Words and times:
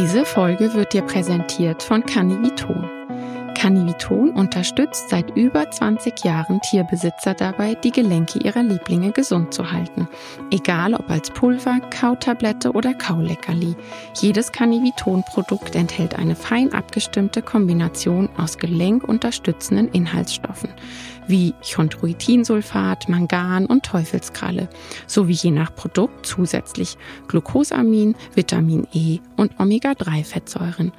Diese 0.00 0.24
Folge 0.24 0.72
wird 0.72 0.94
dir 0.94 1.02
präsentiert 1.02 1.82
von 1.82 2.02
Canniviton. 2.06 2.88
Canniviton 3.54 4.30
unterstützt 4.30 5.10
seit 5.10 5.36
über 5.36 5.70
20 5.70 6.24
Jahren 6.24 6.58
Tierbesitzer 6.62 7.34
dabei, 7.34 7.74
die 7.74 7.90
Gelenke 7.90 8.38
ihrer 8.38 8.62
Lieblinge 8.62 9.12
gesund 9.12 9.52
zu 9.52 9.70
halten. 9.70 10.08
Egal 10.50 10.94
ob 10.94 11.10
als 11.10 11.28
Pulver, 11.30 11.80
Kautablette 11.90 12.72
oder 12.72 12.94
Kauleckerli. 12.94 13.76
Jedes 14.18 14.52
Canniviton-Produkt 14.52 15.76
enthält 15.76 16.18
eine 16.18 16.34
fein 16.34 16.72
abgestimmte 16.72 17.42
Kombination 17.42 18.30
aus 18.38 18.56
gelenkunterstützenden 18.56 19.88
Inhaltsstoffen 19.88 20.70
wie 21.30 21.54
Chondroitinsulfat, 21.62 23.08
Mangan 23.08 23.66
und 23.66 23.84
Teufelskralle, 23.84 24.68
sowie 25.06 25.32
je 25.32 25.50
nach 25.50 25.74
Produkt 25.74 26.26
zusätzlich 26.26 26.98
Glucosamin, 27.28 28.14
Vitamin 28.34 28.86
E 28.92 29.20
und 29.36 29.58
Omega-3-Fettsäuren. 29.58 30.92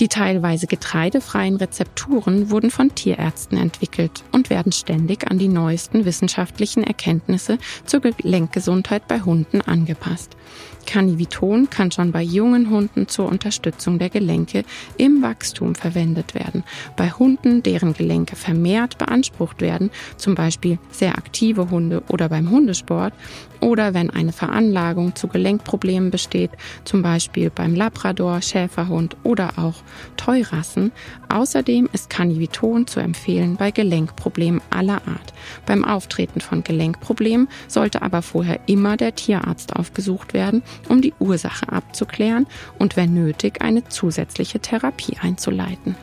Die 0.00 0.08
teilweise 0.08 0.66
getreidefreien 0.66 1.56
Rezepturen 1.56 2.50
wurden 2.50 2.70
von 2.70 2.94
Tierärzten 2.94 3.58
entwickelt 3.58 4.24
und 4.32 4.48
werden 4.48 4.72
ständig 4.72 5.30
an 5.30 5.38
die 5.38 5.48
neuesten 5.48 6.06
wissenschaftlichen 6.06 6.82
Erkenntnisse 6.82 7.58
zur 7.84 8.00
Gelenkgesundheit 8.00 9.06
bei 9.06 9.20
Hunden 9.20 9.60
angepasst. 9.60 10.38
Canniviton 10.86 11.68
kann 11.68 11.92
schon 11.92 12.12
bei 12.12 12.22
jungen 12.22 12.70
Hunden 12.70 13.08
zur 13.08 13.28
Unterstützung 13.28 13.98
der 13.98 14.08
Gelenke 14.08 14.64
im 14.96 15.22
Wachstum 15.22 15.74
verwendet 15.74 16.34
werden. 16.34 16.64
Bei 16.96 17.10
Hunden, 17.10 17.62
deren 17.62 17.92
Gelenke 17.92 18.36
vermehrt 18.36 18.96
beansprucht 18.96 19.60
werden, 19.60 19.90
zum 20.16 20.34
Beispiel 20.34 20.78
sehr 20.90 21.18
aktive 21.18 21.70
Hunde 21.70 22.02
oder 22.08 22.30
beim 22.30 22.50
Hundesport, 22.50 23.12
oder 23.60 23.92
wenn 23.92 24.08
eine 24.08 24.32
Veranlagung 24.32 25.14
zu 25.14 25.28
Gelenkproblemen 25.28 26.10
besteht, 26.10 26.50
zum 26.84 27.02
Beispiel 27.02 27.50
beim 27.50 27.74
Labrador, 27.74 28.40
Schäferhund 28.40 29.16
oder 29.22 29.58
auch 29.58 29.82
Teurassen. 30.16 30.92
Außerdem 31.28 31.88
ist 31.92 32.10
Canniviton 32.10 32.86
zu 32.86 33.00
empfehlen 33.00 33.56
bei 33.56 33.70
Gelenkproblemen 33.70 34.60
aller 34.70 35.02
Art. 35.06 35.32
Beim 35.66 35.84
Auftreten 35.84 36.40
von 36.40 36.64
Gelenkproblemen 36.64 37.48
sollte 37.68 38.02
aber 38.02 38.22
vorher 38.22 38.60
immer 38.66 38.96
der 38.96 39.14
Tierarzt 39.14 39.76
aufgesucht 39.76 40.34
werden, 40.34 40.62
um 40.88 41.02
die 41.02 41.14
Ursache 41.18 41.70
abzuklären 41.70 42.46
und 42.78 42.96
wenn 42.96 43.14
nötig 43.14 43.62
eine 43.62 43.88
zusätzliche 43.88 44.60
Therapie 44.60 45.16
einzuleiten. 45.20 45.96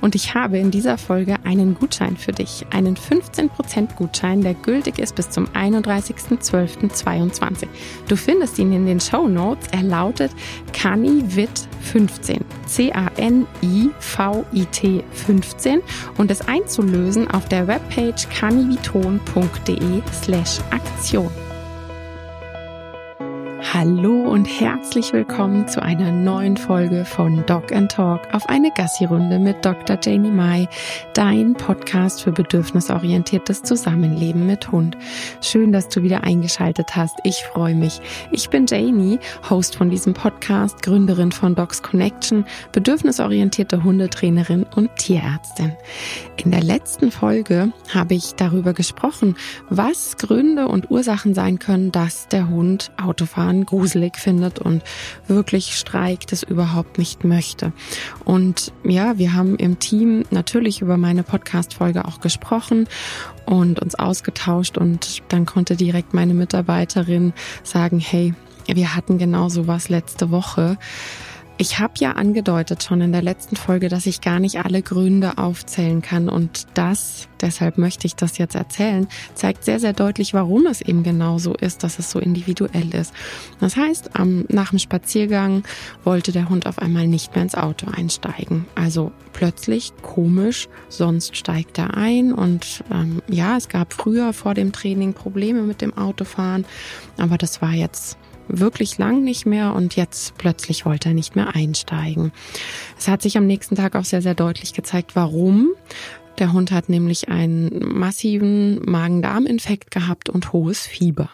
Und 0.00 0.14
ich 0.14 0.34
habe 0.34 0.58
in 0.58 0.70
dieser 0.70 0.98
Folge 0.98 1.36
einen 1.44 1.74
Gutschein 1.74 2.16
für 2.16 2.32
dich, 2.32 2.66
einen 2.70 2.96
15% 2.96 3.94
Gutschein, 3.94 4.42
der 4.42 4.54
gültig 4.54 4.98
ist 4.98 5.14
bis 5.14 5.30
zum 5.30 5.46
31.12.22. 5.48 7.66
Du 8.08 8.16
findest 8.16 8.58
ihn 8.58 8.72
in 8.72 8.86
den 8.86 9.00
Show 9.00 9.28
Notes. 9.28 9.68
Er 9.72 9.82
lautet 9.82 10.32
CANIVIT15. 10.72 12.40
C-A-N-I-V-I-T 12.66 13.31
15 15.12 15.82
und 16.18 16.30
es 16.30 16.40
einzulösen 16.42 17.30
auf 17.30 17.48
der 17.48 17.66
Webpage 17.66 18.28
caniviton.de 18.28 20.02
slash 20.22 20.60
Aktion. 20.70 21.41
Hallo 23.74 24.28
und 24.30 24.44
herzlich 24.44 25.14
willkommen 25.14 25.66
zu 25.66 25.82
einer 25.82 26.12
neuen 26.12 26.58
Folge 26.58 27.06
von 27.06 27.42
Dog 27.46 27.72
and 27.72 27.90
Talk 27.90 28.20
auf 28.34 28.46
eine 28.50 28.70
Gassi-Runde 28.70 29.38
mit 29.38 29.64
Dr. 29.64 29.98
Janie 30.02 30.30
Mai, 30.30 30.68
dein 31.14 31.54
Podcast 31.54 32.22
für 32.22 32.32
bedürfnisorientiertes 32.32 33.62
Zusammenleben 33.62 34.46
mit 34.46 34.70
Hund. 34.70 34.98
Schön, 35.40 35.72
dass 35.72 35.88
du 35.88 36.02
wieder 36.02 36.22
eingeschaltet 36.22 36.94
hast. 36.96 37.18
Ich 37.24 37.44
freue 37.44 37.74
mich. 37.74 38.02
Ich 38.30 38.50
bin 38.50 38.66
Janie, 38.66 39.18
Host 39.48 39.76
von 39.76 39.88
diesem 39.88 40.12
Podcast, 40.12 40.82
Gründerin 40.82 41.32
von 41.32 41.54
Dogs 41.54 41.82
Connection, 41.82 42.44
bedürfnisorientierte 42.72 43.82
Hundetrainerin 43.82 44.66
und 44.76 44.94
Tierärztin. 44.96 45.72
In 46.36 46.50
der 46.50 46.62
letzten 46.62 47.10
Folge 47.10 47.72
habe 47.88 48.12
ich 48.12 48.34
darüber 48.34 48.74
gesprochen, 48.74 49.34
was 49.70 50.18
Gründe 50.18 50.68
und 50.68 50.90
Ursachen 50.90 51.32
sein 51.32 51.58
können, 51.58 51.90
dass 51.90 52.28
der 52.28 52.50
Hund 52.50 52.90
Autofahren 53.02 53.61
gruselig 53.66 54.16
findet 54.16 54.58
und 54.58 54.82
wirklich 55.26 55.76
streikt, 55.76 56.32
es 56.32 56.42
überhaupt 56.42 56.98
nicht 56.98 57.24
möchte. 57.24 57.72
Und 58.24 58.72
ja, 58.84 59.18
wir 59.18 59.34
haben 59.34 59.56
im 59.56 59.78
Team 59.78 60.24
natürlich 60.30 60.80
über 60.80 60.96
meine 60.96 61.22
Podcast-Folge 61.22 62.04
auch 62.04 62.20
gesprochen 62.20 62.88
und 63.46 63.80
uns 63.80 63.94
ausgetauscht 63.94 64.78
und 64.78 65.22
dann 65.28 65.46
konnte 65.46 65.76
direkt 65.76 66.14
meine 66.14 66.34
Mitarbeiterin 66.34 67.32
sagen, 67.62 67.98
hey, 67.98 68.34
wir 68.66 68.94
hatten 68.94 69.18
genau 69.18 69.48
sowas 69.48 69.88
letzte 69.88 70.30
Woche. 70.30 70.78
Ich 71.62 71.78
habe 71.78 71.92
ja 72.00 72.14
angedeutet 72.14 72.82
schon 72.82 73.00
in 73.02 73.12
der 73.12 73.22
letzten 73.22 73.54
Folge, 73.54 73.88
dass 73.88 74.06
ich 74.06 74.20
gar 74.20 74.40
nicht 74.40 74.64
alle 74.64 74.82
Gründe 74.82 75.38
aufzählen 75.38 76.02
kann 76.02 76.28
und 76.28 76.66
das, 76.74 77.28
deshalb 77.40 77.78
möchte 77.78 78.08
ich 78.08 78.16
das 78.16 78.36
jetzt 78.36 78.56
erzählen, 78.56 79.06
zeigt 79.36 79.62
sehr, 79.62 79.78
sehr 79.78 79.92
deutlich, 79.92 80.34
warum 80.34 80.66
es 80.66 80.80
eben 80.80 81.04
genau 81.04 81.38
so 81.38 81.54
ist, 81.54 81.84
dass 81.84 82.00
es 82.00 82.10
so 82.10 82.18
individuell 82.18 82.92
ist. 82.92 83.14
Das 83.60 83.76
heißt, 83.76 84.10
nach 84.48 84.70
dem 84.70 84.80
Spaziergang 84.80 85.62
wollte 86.02 86.32
der 86.32 86.48
Hund 86.48 86.66
auf 86.66 86.80
einmal 86.80 87.06
nicht 87.06 87.36
mehr 87.36 87.44
ins 87.44 87.54
Auto 87.54 87.86
einsteigen. 87.88 88.64
Also 88.74 89.12
plötzlich 89.32 89.92
komisch, 90.02 90.68
sonst 90.88 91.36
steigt 91.36 91.78
er 91.78 91.96
ein 91.96 92.32
und 92.32 92.82
ähm, 92.90 93.22
ja, 93.28 93.56
es 93.56 93.68
gab 93.68 93.92
früher 93.92 94.32
vor 94.32 94.54
dem 94.54 94.72
Training 94.72 95.14
Probleme 95.14 95.62
mit 95.62 95.80
dem 95.80 95.96
Autofahren, 95.96 96.64
aber 97.18 97.38
das 97.38 97.62
war 97.62 97.70
jetzt 97.70 98.18
wirklich 98.48 98.98
lang 98.98 99.22
nicht 99.22 99.46
mehr 99.46 99.74
und 99.74 99.96
jetzt 99.96 100.36
plötzlich 100.38 100.84
wollte 100.84 101.10
er 101.10 101.14
nicht 101.14 101.36
mehr 101.36 101.54
einsteigen. 101.54 102.32
Es 102.98 103.08
hat 103.08 103.22
sich 103.22 103.36
am 103.36 103.46
nächsten 103.46 103.76
Tag 103.76 103.96
auch 103.96 104.04
sehr, 104.04 104.22
sehr 104.22 104.34
deutlich 104.34 104.72
gezeigt, 104.72 105.14
warum. 105.14 105.70
Der 106.38 106.52
Hund 106.52 106.72
hat 106.72 106.88
nämlich 106.88 107.28
einen 107.28 107.70
massiven 107.94 108.80
Magen-Darm-Infekt 108.84 109.90
gehabt 109.90 110.28
und 110.28 110.52
hohes 110.52 110.86
Fieber. 110.86 111.30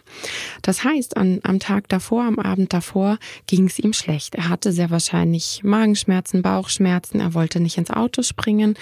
Das 0.62 0.84
heißt, 0.84 1.16
an, 1.16 1.40
am 1.44 1.60
Tag 1.60 1.88
davor, 1.88 2.24
am 2.24 2.38
Abend 2.38 2.72
davor 2.72 3.18
ging 3.46 3.66
es 3.66 3.78
ihm 3.78 3.92
schlecht. 3.92 4.34
Er 4.34 4.48
hatte 4.48 4.72
sehr 4.72 4.90
wahrscheinlich 4.90 5.62
Magenschmerzen, 5.62 6.42
Bauchschmerzen. 6.42 7.20
Er 7.20 7.34
wollte 7.34 7.60
nicht 7.60 7.78
ins 7.78 7.90
Auto 7.90 8.22
springen. 8.22 8.74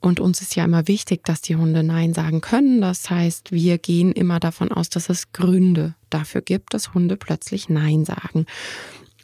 Und 0.00 0.20
uns 0.20 0.40
ist 0.40 0.56
ja 0.56 0.64
immer 0.64 0.88
wichtig, 0.88 1.24
dass 1.24 1.42
die 1.42 1.56
Hunde 1.56 1.82
Nein 1.82 2.14
sagen 2.14 2.40
können. 2.40 2.80
Das 2.80 3.10
heißt, 3.10 3.52
wir 3.52 3.78
gehen 3.78 4.12
immer 4.12 4.40
davon 4.40 4.72
aus, 4.72 4.88
dass 4.88 5.08
es 5.08 5.32
Gründe 5.32 5.94
dafür 6.10 6.40
gibt, 6.40 6.74
dass 6.74 6.94
Hunde 6.94 7.16
plötzlich 7.16 7.68
Nein 7.68 8.04
sagen. 8.04 8.46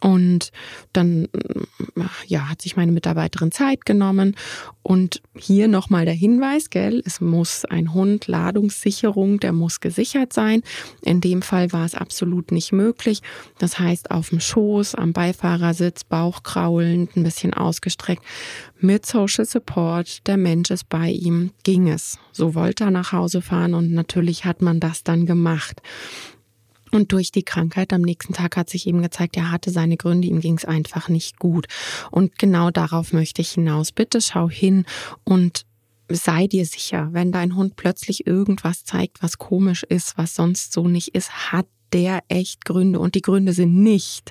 Und 0.04 0.50
dann 0.92 1.28
ja, 2.26 2.50
hat 2.50 2.60
sich 2.60 2.76
meine 2.76 2.92
Mitarbeiterin 2.92 3.52
Zeit 3.52 3.86
genommen. 3.86 4.36
Und 4.82 5.22
hier 5.34 5.66
nochmal 5.66 6.04
der 6.04 6.12
Hinweis, 6.12 6.68
gell, 6.68 7.02
es 7.06 7.22
muss 7.22 7.64
ein 7.64 7.94
Hund, 7.94 8.26
Ladungssicherung, 8.26 9.40
der 9.40 9.54
muss 9.54 9.80
gesichert 9.80 10.34
sein. 10.34 10.62
In 11.00 11.22
dem 11.22 11.40
Fall 11.40 11.72
war 11.72 11.86
es 11.86 11.94
absolut 11.94 12.52
nicht 12.52 12.70
möglich. 12.70 13.22
Das 13.58 13.78
heißt, 13.78 14.10
auf 14.10 14.28
dem 14.28 14.40
Schoß, 14.40 14.94
am 14.94 15.14
Beifahrersitz, 15.14 16.04
Bauch 16.04 16.42
kraulend, 16.42 17.16
ein 17.16 17.22
bisschen 17.22 17.54
ausgestreckt, 17.54 18.22
mit 18.80 19.06
Social 19.06 19.46
Support, 19.46 20.26
der 20.26 20.36
Mensch 20.36 20.70
ist 20.70 20.90
bei 20.90 21.08
ihm, 21.08 21.52
ging 21.62 21.88
es. 21.88 22.18
So 22.30 22.54
wollte 22.54 22.84
er 22.84 22.90
nach 22.90 23.12
Hause 23.12 23.40
fahren 23.40 23.72
und 23.72 23.90
natürlich 23.92 24.44
hat 24.44 24.60
man 24.60 24.80
das 24.80 25.02
dann 25.02 25.24
gemacht. 25.24 25.80
Und 26.94 27.10
durch 27.10 27.32
die 27.32 27.42
Krankheit 27.42 27.92
am 27.92 28.02
nächsten 28.02 28.34
Tag 28.34 28.56
hat 28.56 28.70
sich 28.70 28.86
eben 28.86 29.02
gezeigt, 29.02 29.36
er 29.36 29.50
hatte 29.50 29.72
seine 29.72 29.96
Gründe, 29.96 30.28
ihm 30.28 30.38
ging 30.38 30.56
es 30.56 30.64
einfach 30.64 31.08
nicht 31.08 31.40
gut. 31.40 31.66
Und 32.12 32.38
genau 32.38 32.70
darauf 32.70 33.12
möchte 33.12 33.42
ich 33.42 33.50
hinaus. 33.50 33.90
Bitte 33.90 34.20
schau 34.20 34.48
hin 34.48 34.84
und 35.24 35.66
sei 36.08 36.46
dir 36.46 36.64
sicher, 36.64 37.08
wenn 37.10 37.32
dein 37.32 37.56
Hund 37.56 37.74
plötzlich 37.74 38.28
irgendwas 38.28 38.84
zeigt, 38.84 39.24
was 39.24 39.38
komisch 39.38 39.82
ist, 39.82 40.16
was 40.18 40.36
sonst 40.36 40.72
so 40.72 40.86
nicht 40.86 41.16
ist, 41.16 41.50
hat 41.50 41.66
der 41.92 42.22
echt 42.28 42.64
Gründe 42.64 43.00
und 43.00 43.16
die 43.16 43.22
Gründe 43.22 43.52
sind 43.52 43.82
nicht, 43.82 44.30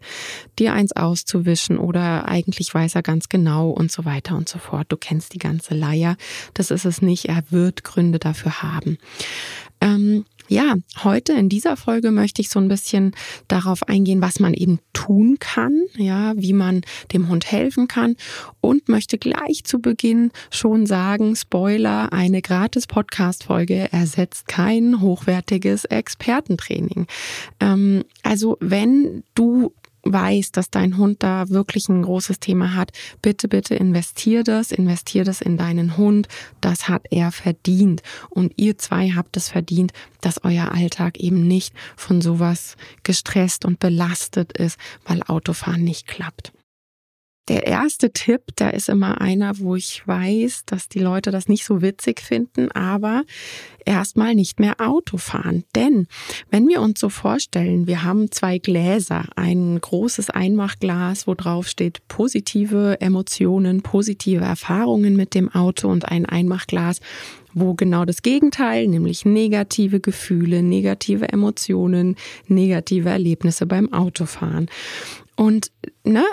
dir 0.59 0.73
eins 0.73 0.93
auszuwischen 0.93 1.77
oder 1.77 2.27
eigentlich 2.27 2.73
weiß 2.73 2.95
er 2.95 3.03
ganz 3.03 3.27
genau 3.27 3.71
und 3.71 3.91
so 3.91 4.05
weiter 4.05 4.35
und 4.37 4.47
so 4.47 4.59
fort. 4.59 4.87
Du 4.89 4.97
kennst 4.97 5.33
die 5.33 5.39
ganze 5.39 5.73
Leier. 5.73 6.17
Das 6.53 6.71
ist 6.71 6.85
es 6.85 7.01
nicht. 7.01 7.25
Er 7.25 7.43
wird 7.51 7.83
Gründe 7.83 8.19
dafür 8.19 8.61
haben. 8.61 8.97
Ähm, 9.79 10.25
ja, 10.47 10.75
heute 11.03 11.33
in 11.33 11.49
dieser 11.49 11.77
Folge 11.77 12.11
möchte 12.11 12.41
ich 12.41 12.49
so 12.49 12.59
ein 12.59 12.67
bisschen 12.67 13.15
darauf 13.47 13.87
eingehen, 13.87 14.21
was 14.21 14.39
man 14.39 14.53
eben 14.53 14.79
tun 14.93 15.37
kann, 15.39 15.85
ja, 15.95 16.33
wie 16.35 16.53
man 16.53 16.81
dem 17.11 17.29
Hund 17.29 17.51
helfen 17.51 17.87
kann 17.87 18.15
und 18.61 18.89
möchte 18.89 19.17
gleich 19.17 19.63
zu 19.63 19.79
Beginn 19.79 20.31
schon 20.51 20.85
sagen, 20.85 21.35
Spoiler, 21.35 22.11
eine 22.13 22.41
gratis 22.41 22.87
Podcast-Folge 22.87 23.91
ersetzt 23.91 24.47
kein 24.47 25.01
hochwertiges 25.01 25.85
Expertentraining. 25.85 27.07
Ähm, 27.59 28.03
also 28.23 28.57
wenn 28.59 29.23
du 29.35 29.73
weißt, 30.03 30.55
dass 30.55 30.69
dein 30.69 30.97
Hund 30.97 31.23
da 31.23 31.49
wirklich 31.49 31.89
ein 31.89 32.03
großes 32.03 32.39
Thema 32.39 32.75
hat, 32.75 32.91
bitte, 33.21 33.47
bitte 33.47 33.75
investier 33.75 34.43
das, 34.43 34.71
investier 34.71 35.23
das 35.23 35.41
in 35.41 35.57
deinen 35.57 35.97
Hund. 35.97 36.27
Das 36.61 36.87
hat 36.89 37.05
er 37.09 37.31
verdient. 37.31 38.03
Und 38.29 38.53
ihr 38.57 38.77
zwei 38.77 39.11
habt 39.11 39.37
es 39.37 39.49
verdient, 39.49 39.93
dass 40.21 40.43
euer 40.43 40.71
Alltag 40.73 41.17
eben 41.17 41.47
nicht 41.47 41.73
von 41.95 42.21
sowas 42.21 42.75
gestresst 43.03 43.65
und 43.65 43.79
belastet 43.79 44.57
ist, 44.57 44.77
weil 45.05 45.23
Autofahren 45.23 45.83
nicht 45.83 46.07
klappt. 46.07 46.53
Der 47.49 47.67
erste 47.67 48.13
Tipp, 48.13 48.41
da 48.55 48.69
ist 48.69 48.87
immer 48.87 49.19
einer, 49.19 49.59
wo 49.59 49.75
ich 49.75 50.07
weiß, 50.07 50.63
dass 50.65 50.87
die 50.87 50.99
Leute 50.99 51.29
das 51.29 51.49
nicht 51.49 51.65
so 51.65 51.81
witzig 51.81 52.21
finden, 52.21 52.71
aber 52.71 53.23
erstmal 53.85 54.33
nicht 54.33 54.61
mehr 54.61 54.79
Auto 54.79 55.17
fahren. 55.17 55.65
Denn 55.75 56.07
wenn 56.51 56.69
wir 56.69 56.81
uns 56.81 57.01
so 57.01 57.09
vorstellen, 57.09 57.85
wir 57.85 58.03
haben 58.03 58.31
zwei 58.31 58.59
Gläser, 58.59 59.25
ein 59.35 59.77
großes 59.81 60.29
Einmachglas, 60.29 61.27
wo 61.27 61.33
drauf 61.33 61.67
steht 61.67 62.07
positive 62.07 63.01
Emotionen, 63.01 63.81
positive 63.81 64.45
Erfahrungen 64.45 65.17
mit 65.17 65.35
dem 65.35 65.53
Auto 65.53 65.89
und 65.89 66.07
ein 66.09 66.25
Einmachglas, 66.25 67.01
wo 67.53 67.73
genau 67.73 68.05
das 68.05 68.21
Gegenteil, 68.21 68.87
nämlich 68.87 69.25
negative 69.25 69.99
Gefühle, 69.99 70.63
negative 70.63 71.27
Emotionen, 71.27 72.15
negative 72.47 73.09
Erlebnisse 73.09 73.65
beim 73.65 73.91
Autofahren. 73.91 74.69
Und 75.35 75.71
ne, 76.05 76.23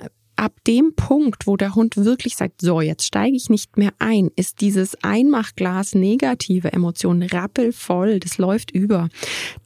ab 0.40 0.54
dem 0.66 0.94
Punkt, 0.94 1.46
wo 1.46 1.58
der 1.58 1.74
Hund 1.74 1.98
wirklich 1.98 2.34
sagt, 2.34 2.62
so, 2.62 2.80
jetzt 2.80 3.04
steige 3.04 3.36
ich 3.36 3.50
nicht 3.50 3.76
mehr 3.76 3.92
ein, 3.98 4.30
ist 4.36 4.62
dieses 4.62 4.96
Einmachglas 5.04 5.94
negative 5.94 6.72
Emotionen 6.72 7.28
rappelvoll, 7.28 8.20
das 8.20 8.38
läuft 8.38 8.70
über. 8.70 9.10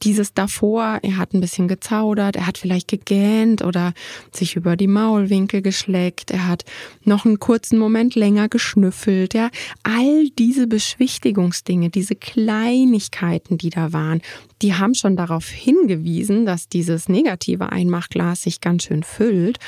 Dieses 0.03 0.35
davor, 0.35 0.99
er 1.03 1.17
hat 1.17 1.33
ein 1.33 1.41
bisschen 1.41 1.69
gezaudert, 1.69 2.35
er 2.35 2.49
hat 2.49 2.59
vielleicht 2.59 2.89
gegähnt 2.89 3.63
oder 3.63 3.93
sich 4.33 4.57
über 4.57 4.77
die 4.77 4.89
Maulwinkel 4.89 5.63
geschleckt, 5.63 6.33
er 6.33 6.49
hat 6.49 6.65
noch 7.05 7.25
einen 7.25 7.39
kurzen 7.39 7.79
Moment 7.79 8.17
länger 8.17 8.49
geschnüffelt, 8.49 9.33
ja. 9.33 9.51
All 9.85 10.29
diese 10.39 10.67
Beschwichtigungsdinge, 10.67 11.91
diese 11.91 12.17
Kleinigkeiten, 12.17 13.59
die 13.59 13.71
da 13.71 13.93
waren, 13.93 14.23
die 14.65 14.73
haben 14.73 14.95
schon 14.95 15.15
darauf 15.15 15.47
hingewiesen, 15.51 16.47
dass 16.47 16.71
dieses 16.71 17.11
negative 17.11 17.71
Einmachglas 17.71 18.45
sich 18.45 18.63
ganz 18.63 18.85
schön 18.85 19.03
füllt. 19.03 19.59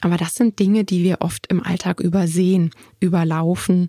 Aber 0.00 0.16
das 0.16 0.34
sind 0.34 0.58
Dinge, 0.58 0.82
die 0.82 1.04
wir 1.04 1.18
oft 1.20 1.46
im 1.48 1.62
Alltag 1.62 2.00
übersehen, 2.00 2.70
überlaufen. 2.98 3.88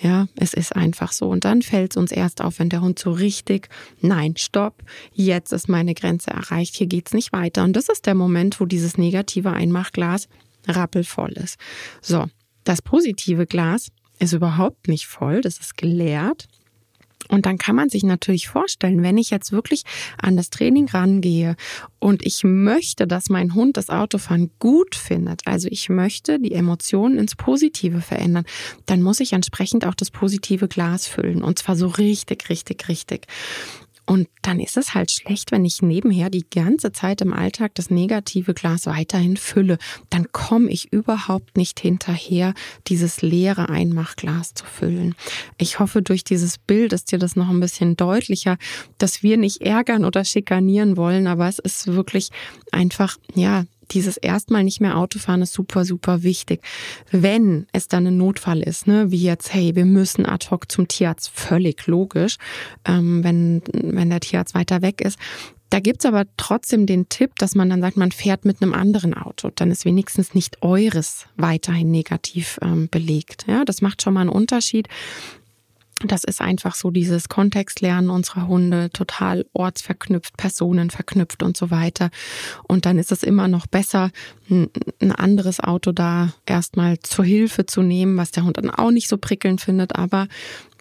Ja, 0.00 0.28
es 0.36 0.54
ist 0.54 0.76
einfach 0.76 1.10
so. 1.10 1.28
Und 1.28 1.44
dann 1.44 1.62
fällt 1.62 1.90
es 1.90 1.96
uns 1.96 2.12
erst 2.12 2.42
auf, 2.42 2.60
wenn 2.60 2.68
der 2.68 2.80
Hund 2.80 2.96
so 2.96 3.10
richtig, 3.10 3.68
nein, 4.02 4.36
stopp, 4.36 4.84
jetzt 5.12 5.52
ist 5.52 5.68
meine 5.68 5.94
Grenze 5.94 6.30
erreicht, 6.30 6.76
hier 6.76 6.86
geht's 6.86 7.12
nicht 7.12 7.32
weiter. 7.32 7.64
Und 7.64 7.74
das 7.74 7.88
ist 7.88 8.06
der 8.06 8.14
Moment, 8.14 8.60
wo 8.60 8.66
dieses 8.66 8.96
negative 8.96 9.50
Einmachglas 9.50 10.28
rappelvoll 10.68 11.32
ist. 11.32 11.58
So, 12.00 12.26
das 12.62 12.82
positive 12.82 13.46
Glas 13.46 13.88
ist 14.20 14.32
überhaupt 14.32 14.86
nicht 14.86 15.06
voll, 15.06 15.40
das 15.40 15.58
ist 15.58 15.76
geleert. 15.76 16.46
Und 17.28 17.46
dann 17.46 17.58
kann 17.58 17.76
man 17.76 17.88
sich 17.88 18.02
natürlich 18.02 18.48
vorstellen, 18.48 19.02
wenn 19.02 19.18
ich 19.18 19.30
jetzt 19.30 19.52
wirklich 19.52 19.82
an 20.20 20.36
das 20.36 20.50
Training 20.50 20.88
rangehe 20.88 21.56
und 21.98 22.24
ich 22.24 22.42
möchte, 22.44 23.06
dass 23.06 23.30
mein 23.30 23.54
Hund 23.54 23.76
das 23.76 23.90
Autofahren 23.90 24.50
gut 24.58 24.94
findet, 24.94 25.46
also 25.46 25.68
ich 25.70 25.88
möchte 25.88 26.38
die 26.38 26.52
Emotionen 26.52 27.18
ins 27.18 27.36
Positive 27.36 28.00
verändern, 28.00 28.44
dann 28.86 29.02
muss 29.02 29.20
ich 29.20 29.32
entsprechend 29.32 29.86
auch 29.86 29.94
das 29.94 30.10
positive 30.10 30.68
Glas 30.68 31.06
füllen. 31.06 31.42
Und 31.42 31.58
zwar 31.58 31.76
so 31.76 31.86
richtig, 31.86 32.48
richtig, 32.48 32.88
richtig. 32.88 33.26
Und 34.06 34.28
dann 34.42 34.60
ist 34.60 34.76
es 34.76 34.94
halt 34.94 35.10
schlecht, 35.10 35.50
wenn 35.50 35.64
ich 35.64 35.80
nebenher 35.80 36.28
die 36.28 36.44
ganze 36.48 36.92
Zeit 36.92 37.22
im 37.22 37.32
Alltag 37.32 37.74
das 37.74 37.90
negative 37.90 38.52
Glas 38.52 38.86
weiterhin 38.86 39.38
fülle. 39.38 39.78
Dann 40.10 40.30
komme 40.30 40.70
ich 40.70 40.92
überhaupt 40.92 41.56
nicht 41.56 41.80
hinterher, 41.80 42.52
dieses 42.86 43.22
leere 43.22 43.70
Einmachglas 43.70 44.52
zu 44.52 44.66
füllen. 44.66 45.14
Ich 45.56 45.78
hoffe, 45.78 46.02
durch 46.02 46.22
dieses 46.22 46.58
Bild 46.58 46.92
ist 46.92 47.12
dir 47.12 47.18
das 47.18 47.34
noch 47.34 47.48
ein 47.48 47.60
bisschen 47.60 47.96
deutlicher, 47.96 48.58
dass 48.98 49.22
wir 49.22 49.38
nicht 49.38 49.62
ärgern 49.62 50.04
oder 50.04 50.24
schikanieren 50.24 50.98
wollen, 50.98 51.26
aber 51.26 51.48
es 51.48 51.58
ist 51.58 51.86
wirklich 51.86 52.28
einfach, 52.72 53.16
ja, 53.34 53.64
dieses 53.90 54.16
erstmal 54.16 54.64
nicht 54.64 54.80
mehr 54.80 54.96
Autofahren 54.96 55.42
ist 55.42 55.52
super, 55.52 55.84
super 55.84 56.22
wichtig. 56.22 56.62
Wenn 57.10 57.66
es 57.72 57.88
dann 57.88 58.06
ein 58.06 58.16
Notfall 58.16 58.62
ist, 58.62 58.86
ne, 58.86 59.10
wie 59.10 59.22
jetzt, 59.22 59.52
hey, 59.52 59.74
wir 59.74 59.84
müssen 59.84 60.26
ad 60.26 60.48
hoc 60.50 60.70
zum 60.70 60.88
Tierarzt, 60.88 61.30
völlig 61.30 61.86
logisch, 61.86 62.36
ähm, 62.84 63.22
wenn, 63.24 63.62
wenn 63.72 64.10
der 64.10 64.20
Tierarzt 64.20 64.54
weiter 64.54 64.82
weg 64.82 65.00
ist. 65.00 65.18
Da 65.70 65.80
gibt's 65.80 66.06
aber 66.06 66.24
trotzdem 66.36 66.86
den 66.86 67.08
Tipp, 67.08 67.32
dass 67.38 67.56
man 67.56 67.68
dann 67.68 67.80
sagt, 67.80 67.96
man 67.96 68.12
fährt 68.12 68.44
mit 68.44 68.62
einem 68.62 68.72
anderen 68.74 69.12
Auto. 69.12 69.50
Dann 69.52 69.72
ist 69.72 69.84
wenigstens 69.84 70.32
nicht 70.32 70.62
eures 70.62 71.26
weiterhin 71.36 71.90
negativ 71.90 72.60
ähm, 72.62 72.88
belegt. 72.88 73.46
Ja, 73.48 73.64
das 73.64 73.82
macht 73.82 74.00
schon 74.00 74.14
mal 74.14 74.20
einen 74.20 74.30
Unterschied. 74.30 74.88
Das 76.00 76.24
ist 76.24 76.40
einfach 76.40 76.74
so 76.74 76.90
dieses 76.90 77.28
Kontextlernen 77.28 78.10
unserer 78.10 78.46
Hunde, 78.46 78.90
total 78.90 79.46
ortsverknüpft, 79.52 80.36
personenverknüpft 80.36 81.42
und 81.42 81.56
so 81.56 81.70
weiter. 81.70 82.10
Und 82.64 82.84
dann 82.84 82.98
ist 82.98 83.12
es 83.12 83.22
immer 83.22 83.48
noch 83.48 83.66
besser, 83.66 84.10
ein 84.50 85.12
anderes 85.12 85.60
Auto 85.60 85.92
da 85.92 86.34
erstmal 86.46 86.98
zur 87.00 87.24
Hilfe 87.24 87.66
zu 87.66 87.82
nehmen, 87.82 88.16
was 88.16 88.32
der 88.32 88.44
Hund 88.44 88.58
dann 88.58 88.70
auch 88.70 88.90
nicht 88.90 89.08
so 89.08 89.16
prickelnd 89.16 89.60
findet. 89.60 89.96
Aber 89.96 90.28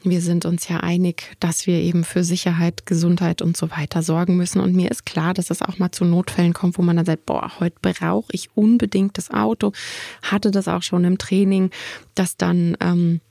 wir 0.03 0.21
sind 0.21 0.45
uns 0.45 0.67
ja 0.67 0.77
einig, 0.77 1.35
dass 1.39 1.65
wir 1.65 1.75
eben 1.75 2.03
für 2.03 2.23
Sicherheit, 2.23 2.85
Gesundheit 2.85 3.41
und 3.41 3.55
so 3.55 3.71
weiter 3.71 4.03
sorgen 4.03 4.35
müssen. 4.35 4.59
Und 4.59 4.75
mir 4.75 4.91
ist 4.91 5.05
klar, 5.05 5.33
dass 5.33 5.49
es 5.49 5.61
auch 5.61 5.77
mal 5.79 5.91
zu 5.91 6.03
Notfällen 6.03 6.53
kommt, 6.53 6.77
wo 6.77 6.81
man 6.81 6.97
dann 6.97 7.05
sagt, 7.05 7.25
boah, 7.25 7.59
heute 7.59 7.77
brauche 7.81 8.27
ich 8.31 8.49
unbedingt 8.55 9.17
das 9.17 9.31
Auto. 9.31 9.71
Hatte 10.21 10.51
das 10.51 10.67
auch 10.67 10.83
schon 10.83 11.05
im 11.05 11.17
Training, 11.17 11.69
dass 12.15 12.35
dann 12.35 12.75
ähm, 12.81 13.21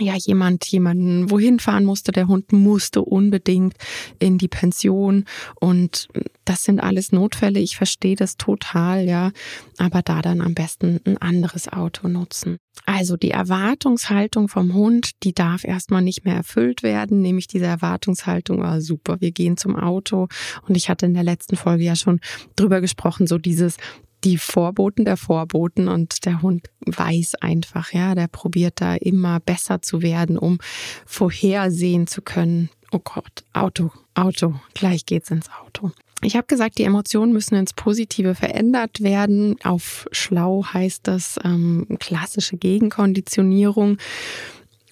ja 0.00 0.14
jemand 0.16 0.64
jemanden 0.66 1.30
wohin 1.30 1.58
fahren 1.58 1.84
musste. 1.84 2.12
Der 2.12 2.28
Hund 2.28 2.52
musste 2.52 3.02
unbedingt 3.02 3.74
in 4.18 4.38
die 4.38 4.48
Pension 4.48 5.24
und 5.60 6.08
das 6.44 6.64
sind 6.64 6.80
alles 6.80 7.12
Notfälle. 7.12 7.60
Ich 7.60 7.76
verstehe 7.76 8.16
das 8.16 8.36
total, 8.36 9.04
ja, 9.04 9.32
aber 9.76 10.02
da 10.02 10.22
dann 10.22 10.40
am 10.40 10.54
besten 10.54 11.00
ein 11.04 11.18
anderes 11.18 11.68
Auto 11.68 12.08
nutzen. 12.08 12.58
Also 12.86 13.16
die 13.16 13.32
Erwartungshaltung 13.32 14.48
vom 14.48 14.72
Hund, 14.72 15.10
die 15.22 15.34
darf 15.34 15.64
erstmal 15.64 16.02
nicht 16.02 16.24
mehr 16.24 16.36
erfüllt 16.36 16.82
werden, 16.82 17.20
nämlich 17.20 17.46
diese 17.46 17.66
Erwartungshaltung, 17.66 18.62
oh, 18.62 18.80
super, 18.80 19.20
wir 19.20 19.32
gehen 19.32 19.56
zum 19.56 19.76
Auto. 19.76 20.28
Und 20.66 20.76
ich 20.76 20.88
hatte 20.88 21.06
in 21.06 21.14
der 21.14 21.24
letzten 21.24 21.56
Folge 21.56 21.84
ja 21.84 21.96
schon 21.96 22.20
drüber 22.56 22.80
gesprochen, 22.80 23.26
so 23.26 23.36
dieses, 23.36 23.76
die 24.24 24.38
Vorboten 24.38 25.04
der 25.04 25.16
Vorboten 25.16 25.88
und 25.88 26.24
der 26.24 26.42
Hund 26.42 26.68
weiß 26.86 27.36
einfach, 27.36 27.92
ja, 27.92 28.14
der 28.14 28.28
probiert 28.28 28.80
da 28.80 28.94
immer 28.94 29.40
besser 29.40 29.82
zu 29.82 30.02
werden, 30.02 30.38
um 30.38 30.58
vorhersehen 31.06 32.06
zu 32.06 32.22
können. 32.22 32.70
Oh 32.90 33.00
Gott, 33.02 33.44
Auto, 33.52 33.90
Auto, 34.14 34.54
gleich 34.74 35.06
geht's 35.06 35.30
ins 35.30 35.48
Auto. 35.50 35.92
Ich 36.20 36.34
habe 36.34 36.46
gesagt, 36.48 36.78
die 36.78 36.84
Emotionen 36.84 37.32
müssen 37.32 37.54
ins 37.54 37.72
Positive 37.72 38.34
verändert 38.34 39.02
werden. 39.02 39.56
Auf 39.62 40.08
schlau 40.10 40.64
heißt 40.64 41.06
das 41.06 41.38
ähm, 41.44 41.86
klassische 42.00 42.56
Gegenkonditionierung. 42.56 43.98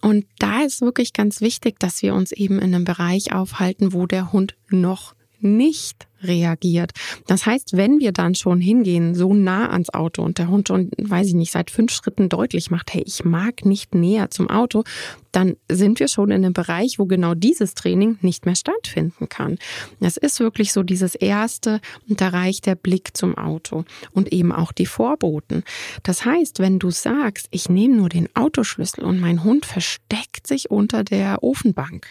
Und 0.03 0.27
da 0.39 0.63
ist 0.63 0.83
wirklich 0.83 1.13
ganz 1.13 1.41
wichtig, 1.41 1.81
dass 1.81 2.01
wir 2.03 2.15
uns 2.15 2.31
eben 2.31 2.61
in 2.61 2.75
einem 2.75 2.85
Bereich 2.85 3.33
aufhalten, 3.33 3.93
wo 3.93 4.07
der 4.07 4.33
Hund 4.33 4.55
noch 4.69 5.17
nicht 5.41 6.06
reagiert. 6.23 6.93
Das 7.27 7.47
heißt, 7.47 7.77
wenn 7.77 7.99
wir 7.99 8.13
dann 8.13 8.35
schon 8.35 8.61
hingehen, 8.61 9.15
so 9.15 9.35
nah 9.35 9.71
ans 9.71 9.91
Auto 9.91 10.23
und 10.23 10.39
der 10.39 10.49
Hund 10.49 10.69
schon, 10.69 10.91
weiß 10.99 11.29
ich 11.29 11.35
nicht, 11.35 11.53
seit 11.53 11.71
fünf 11.71 11.93
Schritten 11.93 12.29
deutlich 12.29 12.71
macht, 12.71 12.93
hey, 12.95 13.03
ich 13.07 13.25
mag 13.25 13.65
nicht 13.65 13.95
näher 13.95 14.31
zum 14.31 14.51
Auto, 14.51 14.85
dann 15.33 15.57
sind 15.71 16.01
wir 16.01 16.09
schon 16.09 16.31
in 16.31 16.45
einem 16.45 16.55
Bereich, 16.55 16.99
wo 16.99 17.05
genau 17.05 17.35
dieses 17.35 17.75
Training 17.75 18.19
nicht 18.23 18.47
mehr 18.47 18.57
stattfinden 18.57 19.29
kann. 19.29 19.59
Es 20.01 20.17
ist 20.17 20.41
wirklich 20.41 20.73
so 20.73 20.83
dieses 20.83 21.15
erste 21.15 21.81
und 22.09 22.21
da 22.21 22.29
reicht 22.29 22.67
der 22.67 22.75
Blick 22.75 23.17
zum 23.17 23.37
Auto 23.37 23.85
und 24.13 24.33
eben 24.33 24.53
auch 24.53 24.73
die 24.73 24.87
Vorboten. 24.87 25.63
Das 26.03 26.25
heißt, 26.25 26.59
wenn 26.59 26.79
du 26.79 26.91
sagst, 26.91 27.49
ich 27.51 27.69
nehme 27.69 27.97
nur 27.97 28.09
den 28.09 28.29
Autoschlüssel 28.35 29.05
und 29.05 29.21
mein 29.21 29.45
Hund 29.45 29.67
versteckt 29.67 30.47
sich 30.47 30.71
unter 30.71 31.05
der 31.05 31.43
Ofenbank, 31.43 32.07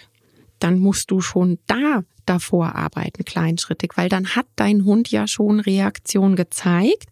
dann 0.60 0.80
musst 0.80 1.10
du 1.12 1.22
schon 1.22 1.58
da 1.68 2.04
davor 2.26 2.76
arbeiten, 2.76 3.26
kleinschrittig, 3.26 3.92
weil 3.96 4.10
dann 4.10 4.36
hat 4.36 4.46
dein 4.56 4.86
Hund 4.86 5.10
ja 5.10 5.28
schon 5.28 5.60
Reaktion 5.60 6.36
gezeigt 6.36 7.08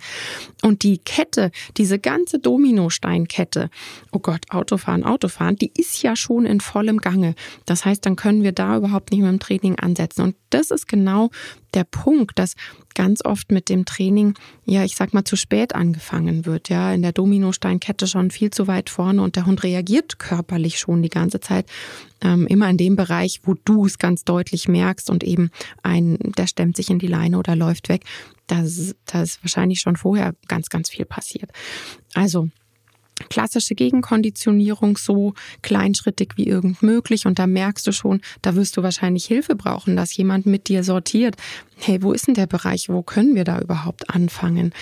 und 0.61 0.83
die 0.83 0.97
Kette, 0.97 1.51
diese 1.77 1.99
ganze 1.99 2.39
Dominosteinkette, 2.39 3.69
oh 4.11 4.19
Gott, 4.19 4.45
Autofahren, 4.49 5.03
Autofahren, 5.03 5.55
die 5.55 5.71
ist 5.75 6.01
ja 6.03 6.15
schon 6.15 6.45
in 6.45 6.59
vollem 6.59 6.99
Gange. 6.99 7.35
Das 7.65 7.85
heißt, 7.85 8.05
dann 8.05 8.15
können 8.15 8.43
wir 8.43 8.51
da 8.51 8.77
überhaupt 8.77 9.11
nicht 9.11 9.21
mit 9.21 9.29
dem 9.29 9.39
Training 9.39 9.79
ansetzen 9.79 10.21
und 10.21 10.35
das 10.49 10.71
ist 10.71 10.87
genau 10.87 11.29
der 11.73 11.83
Punkt, 11.83 12.37
dass 12.39 12.55
ganz 12.95 13.25
oft 13.25 13.51
mit 13.51 13.69
dem 13.69 13.85
Training, 13.85 14.35
ja, 14.65 14.83
ich 14.83 14.95
sag 14.95 15.13
mal, 15.13 15.23
zu 15.23 15.35
spät 15.35 15.75
angefangen 15.75 16.45
wird, 16.45 16.69
ja, 16.69 16.93
in 16.93 17.01
der 17.01 17.11
Dominosteinkette 17.11 18.07
schon 18.07 18.31
viel 18.31 18.51
zu 18.51 18.67
weit 18.67 18.89
vorne 18.89 19.21
und 19.21 19.35
der 19.35 19.45
Hund 19.45 19.63
reagiert 19.63 20.19
körperlich 20.19 20.79
schon 20.79 21.01
die 21.01 21.09
ganze 21.09 21.39
Zeit, 21.39 21.65
ähm, 22.21 22.47
immer 22.47 22.69
in 22.69 22.77
dem 22.77 22.95
Bereich, 22.95 23.41
wo 23.43 23.55
du 23.65 23.85
es 23.85 23.97
ganz 23.97 24.23
deutlich 24.23 24.67
merkst, 24.67 25.09
und 25.09 25.23
eben 25.23 25.49
ein, 25.81 26.17
der 26.37 26.47
stemmt 26.47 26.75
sich 26.75 26.89
in 26.89 26.99
die 26.99 27.07
Leine 27.07 27.37
oder 27.37 27.55
läuft 27.55 27.89
weg, 27.89 28.03
da 28.47 28.61
ist 28.61 28.95
wahrscheinlich 29.41 29.79
schon 29.79 29.95
vorher 29.95 30.35
ganz, 30.47 30.69
ganz 30.69 30.89
viel 30.89 31.05
passiert. 31.05 31.49
Also 32.13 32.49
klassische 33.29 33.75
Gegenkonditionierung 33.75 34.97
so 34.97 35.33
kleinschrittig 35.61 36.33
wie 36.35 36.47
irgend 36.47 36.81
möglich 36.81 37.25
und 37.25 37.39
da 37.39 37.47
merkst 37.47 37.85
du 37.87 37.91
schon, 37.91 38.21
da 38.41 38.55
wirst 38.55 38.77
du 38.77 38.83
wahrscheinlich 38.83 39.25
Hilfe 39.25 39.55
brauchen, 39.55 39.95
dass 39.95 40.15
jemand 40.15 40.45
mit 40.45 40.67
dir 40.67 40.83
sortiert. 40.83 41.35
Hey, 41.77 42.01
wo 42.01 42.11
ist 42.11 42.27
denn 42.27 42.33
der 42.33 42.47
Bereich? 42.47 42.89
Wo 42.89 43.03
können 43.03 43.35
wir 43.35 43.43
da 43.43 43.59
überhaupt 43.59 44.09
anfangen? 44.09 44.73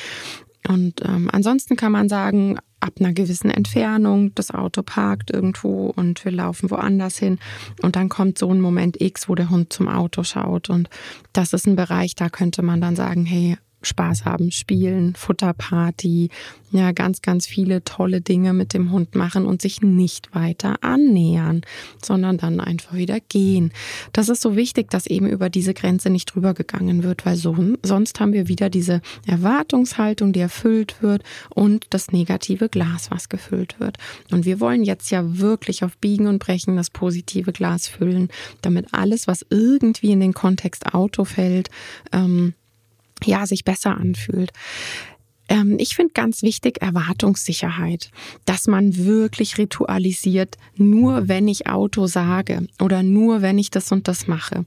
Und 0.68 1.02
ähm, 1.04 1.30
ansonsten 1.32 1.76
kann 1.76 1.92
man 1.92 2.08
sagen, 2.08 2.58
ab 2.80 2.94
einer 3.00 3.14
gewissen 3.14 3.50
Entfernung, 3.50 4.34
das 4.36 4.52
Auto 4.52 4.82
parkt 4.84 5.32
irgendwo 5.32 5.92
und 5.96 6.24
wir 6.26 6.32
laufen 6.32 6.70
woanders 6.70 7.18
hin. 7.18 7.40
Und 7.82 7.96
dann 7.96 8.10
kommt 8.10 8.38
so 8.38 8.52
ein 8.52 8.62
Moment 8.62 9.00
X, 9.00 9.30
wo 9.30 9.36
der 9.36 9.50
Hund 9.50 9.72
zum 9.74 9.88
Auto 9.88 10.24
schaut. 10.24 10.70
Und 10.70 10.90
das 11.34 11.54
ist 11.54 11.68
ein 11.68 11.76
Bereich, 11.76 12.16
da 12.16 12.30
könnte 12.30 12.62
man 12.62 12.82
dann 12.82 12.96
sagen, 12.96 13.26
hey, 13.26 13.58
Spaß 13.82 14.26
haben, 14.26 14.52
spielen, 14.52 15.16
Futterparty, 15.16 16.30
ja, 16.72 16.94
ganz, 16.94 17.22
ganz 17.22 17.48
viele 17.48 17.84
tolle 17.84 18.22
Dinge 18.22 18.54
mit 18.54 18.74
dem 18.74 18.92
Hund 18.92 19.16
machen 19.16 19.46
und 19.46 19.62
sich 19.62 19.82
nicht 19.82 20.34
weiter 20.34 20.78
annähern, 20.82 21.62
sondern 22.02 22.38
dann 22.38 22.60
einfach 22.60 22.94
wieder 22.94 23.20
gehen. 23.20 23.74
Das 24.14 24.30
ist 24.30 24.42
so 24.42 24.56
wichtig, 24.56 24.90
dass 24.90 25.06
eben 25.06 25.28
über 25.28 25.50
diese 25.50 25.74
Grenze 25.74 26.10
nicht 26.10 26.28
drüber 26.28 26.54
gegangen 26.54 27.04
wird, 27.04 27.26
weil 27.26 27.36
so, 27.36 27.56
sonst 27.84 28.20
haben 28.20 28.32
wir 28.34 28.48
wieder 28.48 28.70
diese 28.70 29.02
Erwartungshaltung, 29.28 30.32
die 30.32 30.40
erfüllt 30.40 31.02
wird 31.02 31.24
und 31.50 31.88
das 31.90 32.12
negative 32.12 32.70
Glas, 32.70 33.12
was 33.12 33.28
gefüllt 33.28 33.80
wird. 33.80 33.98
Und 34.32 34.46
wir 34.46 34.60
wollen 34.62 34.84
jetzt 34.84 35.12
ja 35.12 35.40
wirklich 35.40 35.84
auf 35.84 35.98
Biegen 35.98 36.28
und 36.28 36.40
Brechen 36.40 36.78
das 36.78 36.90
positive 36.90 37.52
Glas 37.52 37.88
füllen, 37.88 38.30
damit 38.62 38.94
alles, 38.94 39.28
was 39.28 39.46
irgendwie 39.50 40.12
in 40.12 40.22
den 40.22 40.34
Kontext 40.34 40.94
Auto 40.94 41.26
fällt, 41.26 41.70
ähm, 42.14 42.54
ja, 43.26 43.46
sich 43.46 43.64
besser 43.64 43.98
anfühlt. 43.98 44.52
Ähm, 45.50 45.78
ich 45.80 45.96
finde 45.96 46.14
ganz 46.14 46.44
wichtig 46.44 46.82
Erwartungssicherheit, 46.82 48.12
dass 48.46 48.68
man 48.68 48.98
wirklich 48.98 49.58
ritualisiert, 49.58 50.58
nur 50.76 51.28
wenn 51.28 51.48
ich 51.48 51.68
Auto 51.68 52.08
sage 52.08 52.68
oder 52.82 53.04
nur 53.04 53.42
wenn 53.42 53.58
ich 53.58 53.70
das 53.70 53.92
und 53.92 54.08
das 54.08 54.28
mache. 54.28 54.66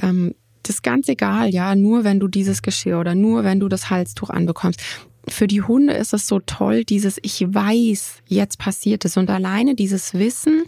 Ähm, 0.00 0.34
das 0.62 0.76
ist 0.76 0.82
ganz 0.82 1.08
egal, 1.08 1.50
ja, 1.50 1.74
nur 1.74 2.04
wenn 2.04 2.20
du 2.20 2.28
dieses 2.28 2.62
Geschirr 2.62 2.98
oder 2.98 3.14
nur 3.14 3.44
wenn 3.44 3.60
du 3.60 3.68
das 3.68 3.90
Halstuch 3.90 4.30
anbekommst 4.30 4.80
für 5.28 5.46
die 5.46 5.62
Hunde 5.62 5.94
ist 5.94 6.12
es 6.12 6.26
so 6.26 6.40
toll, 6.40 6.84
dieses 6.84 7.18
Ich 7.22 7.42
weiß, 7.42 8.22
jetzt 8.26 8.58
passiert 8.58 9.04
es. 9.04 9.16
Und 9.16 9.30
alleine 9.30 9.74
dieses 9.74 10.14
Wissen, 10.14 10.64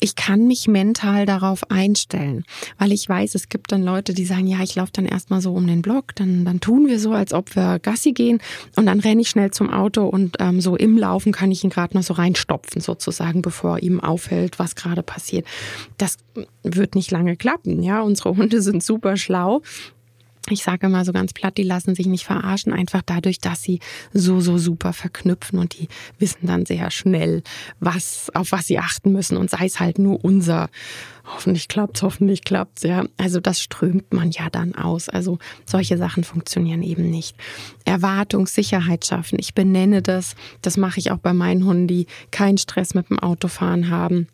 ich 0.00 0.16
kann 0.16 0.46
mich 0.46 0.66
mental 0.66 1.26
darauf 1.26 1.70
einstellen, 1.70 2.44
weil 2.78 2.90
ich 2.90 3.08
weiß, 3.08 3.34
es 3.34 3.48
gibt 3.50 3.70
dann 3.70 3.82
Leute, 3.82 4.14
die 4.14 4.24
sagen, 4.24 4.46
ja, 4.46 4.62
ich 4.62 4.74
laufe 4.74 4.92
dann 4.92 5.04
erstmal 5.04 5.42
so 5.42 5.52
um 5.52 5.66
den 5.66 5.82
Block, 5.82 6.14
dann, 6.16 6.44
dann 6.44 6.60
tun 6.60 6.88
wir 6.88 6.98
so, 6.98 7.12
als 7.12 7.34
ob 7.34 7.54
wir 7.54 7.78
Gassi 7.78 8.12
gehen 8.12 8.40
und 8.76 8.86
dann 8.86 9.00
renne 9.00 9.20
ich 9.20 9.28
schnell 9.28 9.50
zum 9.50 9.70
Auto 9.70 10.06
und 10.06 10.36
ähm, 10.40 10.60
so 10.60 10.74
im 10.74 10.96
Laufen 10.96 11.32
kann 11.32 11.50
ich 11.52 11.62
ihn 11.62 11.70
gerade 11.70 11.96
noch 11.96 12.02
so 12.02 12.14
reinstopfen 12.14 12.80
sozusagen, 12.80 13.42
bevor 13.42 13.78
ihm 13.82 14.00
auffällt, 14.00 14.58
was 14.58 14.74
gerade 14.74 15.02
passiert. 15.02 15.46
Das 15.98 16.16
wird 16.62 16.94
nicht 16.94 17.10
lange 17.10 17.36
klappen, 17.36 17.82
ja. 17.82 18.00
Unsere 18.00 18.36
Hunde 18.36 18.62
sind 18.62 18.82
super 18.82 19.16
schlau 19.16 19.62
ich 20.48 20.62
sage 20.62 20.86
immer 20.86 21.04
so 21.04 21.12
ganz 21.12 21.32
platt, 21.32 21.58
die 21.58 21.62
lassen 21.62 21.94
sich 21.94 22.06
nicht 22.06 22.24
verarschen, 22.24 22.72
einfach 22.72 23.02
dadurch, 23.04 23.38
dass 23.40 23.62
sie 23.62 23.80
so, 24.12 24.40
so 24.40 24.58
super 24.58 24.92
verknüpfen 24.92 25.58
und 25.58 25.78
die 25.78 25.88
wissen 26.18 26.46
dann 26.46 26.66
sehr 26.66 26.90
schnell, 26.90 27.42
was, 27.78 28.30
auf 28.34 28.52
was 28.52 28.66
sie 28.66 28.78
achten 28.78 29.12
müssen 29.12 29.36
und 29.36 29.50
sei 29.50 29.66
es 29.66 29.80
halt 29.80 29.98
nur 29.98 30.24
unser. 30.24 30.68
Hoffentlich 31.32 31.68
klappt's, 31.68 32.02
hoffentlich 32.02 32.42
klappt's, 32.42 32.82
ja. 32.82 33.04
Also 33.16 33.38
das 33.38 33.60
strömt 33.60 34.12
man 34.12 34.32
ja 34.32 34.50
dann 34.50 34.74
aus. 34.74 35.08
Also 35.08 35.38
solche 35.64 35.96
Sachen 35.96 36.24
funktionieren 36.24 36.82
eben 36.82 37.08
nicht. 37.08 37.36
Erwartungssicherheit 37.84 39.06
schaffen. 39.06 39.38
Ich 39.38 39.54
benenne 39.54 40.02
das. 40.02 40.34
Das 40.62 40.76
mache 40.76 40.98
ich 40.98 41.12
auch 41.12 41.18
bei 41.18 41.32
meinen 41.32 41.66
Hunden, 41.66 41.86
die 41.86 42.06
keinen 42.32 42.58
Stress 42.58 42.94
mit 42.94 43.10
dem 43.10 43.20
Autofahren 43.20 43.90
haben 43.90 44.26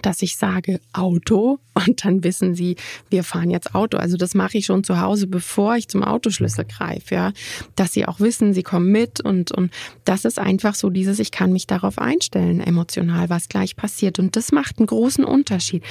dass 0.00 0.22
ich 0.22 0.36
sage 0.36 0.80
Auto 0.92 1.58
und 1.74 2.04
dann 2.04 2.24
wissen 2.24 2.54
sie, 2.54 2.76
wir 3.10 3.24
fahren 3.24 3.50
jetzt 3.50 3.74
Auto. 3.74 3.96
Also 3.96 4.16
das 4.16 4.34
mache 4.34 4.58
ich 4.58 4.66
schon 4.66 4.84
zu 4.84 5.00
Hause, 5.00 5.26
bevor 5.26 5.76
ich 5.76 5.88
zum 5.88 6.02
Autoschlüssel 6.02 6.64
greife, 6.64 7.14
ja, 7.14 7.32
dass 7.76 7.92
sie 7.92 8.06
auch 8.06 8.20
wissen, 8.20 8.54
sie 8.54 8.62
kommen 8.62 8.90
mit 8.90 9.20
und 9.20 9.52
und 9.52 9.72
das 10.04 10.24
ist 10.24 10.38
einfach 10.38 10.74
so 10.74 10.90
dieses, 10.90 11.18
ich 11.18 11.30
kann 11.30 11.52
mich 11.52 11.66
darauf 11.66 11.98
einstellen, 11.98 12.60
emotional, 12.60 13.30
was 13.30 13.48
gleich 13.48 13.76
passiert 13.76 14.18
und 14.18 14.36
das 14.36 14.52
macht 14.52 14.78
einen 14.78 14.86
großen 14.86 15.24
Unterschied. 15.24 15.82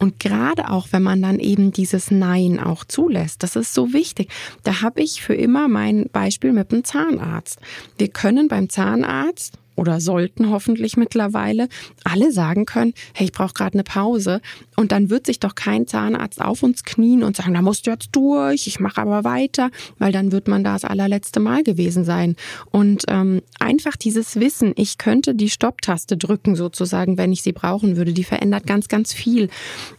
Und 0.00 0.20
gerade 0.20 0.70
auch, 0.70 0.88
wenn 0.90 1.02
man 1.02 1.22
dann 1.22 1.38
eben 1.38 1.72
dieses 1.72 2.10
Nein 2.10 2.60
auch 2.60 2.84
zulässt, 2.84 3.42
das 3.42 3.56
ist 3.56 3.74
so 3.74 3.92
wichtig. 3.92 4.30
Da 4.62 4.82
habe 4.82 5.02
ich 5.02 5.22
für 5.22 5.34
immer 5.34 5.68
mein 5.68 6.08
Beispiel 6.12 6.52
mit 6.52 6.72
dem 6.72 6.84
Zahnarzt. 6.84 7.58
Wir 7.98 8.08
können 8.08 8.48
beim 8.48 8.68
Zahnarzt 8.68 9.58
oder 9.76 10.00
sollten 10.00 10.50
hoffentlich 10.50 10.96
mittlerweile 10.96 11.68
alle 12.04 12.32
sagen 12.32 12.66
können, 12.66 12.94
hey, 13.14 13.26
ich 13.26 13.32
brauche 13.32 13.54
gerade 13.54 13.74
eine 13.74 13.84
Pause. 13.84 14.40
Und 14.76 14.92
dann 14.92 15.10
wird 15.10 15.26
sich 15.26 15.40
doch 15.40 15.54
kein 15.54 15.86
Zahnarzt 15.86 16.40
auf 16.40 16.62
uns 16.62 16.84
knien 16.84 17.22
und 17.22 17.36
sagen, 17.36 17.54
da 17.54 17.62
musst 17.62 17.86
du 17.86 17.90
jetzt 17.90 18.10
durch, 18.12 18.66
ich 18.66 18.80
mache 18.80 19.00
aber 19.00 19.24
weiter, 19.24 19.70
weil 19.98 20.12
dann 20.12 20.32
wird 20.32 20.48
man 20.48 20.64
da 20.64 20.74
das 20.74 20.84
allerletzte 20.84 21.40
Mal 21.40 21.62
gewesen 21.62 22.04
sein. 22.04 22.36
Und 22.70 23.04
ähm, 23.08 23.42
einfach 23.58 23.96
dieses 23.96 24.38
Wissen, 24.38 24.72
ich 24.76 24.98
könnte 24.98 25.34
die 25.34 25.50
Stopptaste 25.50 26.16
drücken 26.16 26.56
sozusagen, 26.56 27.18
wenn 27.18 27.32
ich 27.32 27.42
sie 27.42 27.52
brauchen 27.52 27.96
würde, 27.96 28.12
die 28.12 28.24
verändert 28.24 28.66
ganz, 28.66 28.88
ganz 28.88 29.12
viel. 29.12 29.48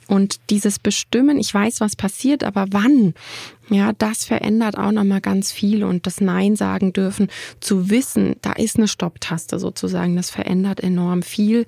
Und 0.08 0.40
dieses 0.50 0.78
Bestimmen, 0.80 1.40
ich 1.40 1.54
weiß, 1.54 1.82
was 1.82 1.96
passiert, 1.96 2.44
aber 2.44 2.68
wann? 2.72 3.14
Ja, 3.70 3.94
das 3.94 4.26
verändert 4.26 4.78
auch 4.78 4.92
nochmal 4.92 5.22
ganz 5.22 5.52
viel 5.52 5.84
und 5.84 6.06
das 6.06 6.22
Nein 6.22 6.56
sagen 6.56 6.94
dürfen, 6.94 7.30
zu 7.60 7.90
wissen, 7.90 8.36
da 8.42 8.54
ist 8.54 8.78
eine 8.78 8.88
Stopptaste 8.88 9.58
sozusagen, 9.58 10.16
das 10.16 10.30
verändert 10.30 10.80
enorm 10.80 11.24
viel. 11.24 11.66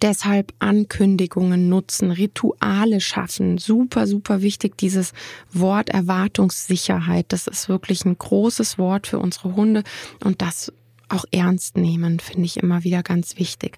Deshalb 0.00 0.54
Ankündigungen 0.58 1.68
nutzen, 1.68 2.12
Rituale 2.12 3.00
schaffen. 3.00 3.58
Super, 3.58 4.06
super 4.06 4.40
wichtig, 4.40 4.78
dieses 4.78 5.12
Wort 5.52 5.90
Erwartungssicherheit. 5.90 7.26
Das 7.28 7.46
ist 7.46 7.68
wirklich 7.68 8.06
ein 8.06 8.16
großes 8.16 8.78
Wort 8.78 9.06
für 9.06 9.18
unsere 9.18 9.54
Hunde 9.54 9.82
und 10.24 10.40
das 10.40 10.72
auch 11.10 11.26
ernst 11.30 11.76
nehmen, 11.76 12.20
finde 12.20 12.46
ich 12.46 12.56
immer 12.56 12.84
wieder 12.84 13.02
ganz 13.02 13.38
wichtig 13.38 13.76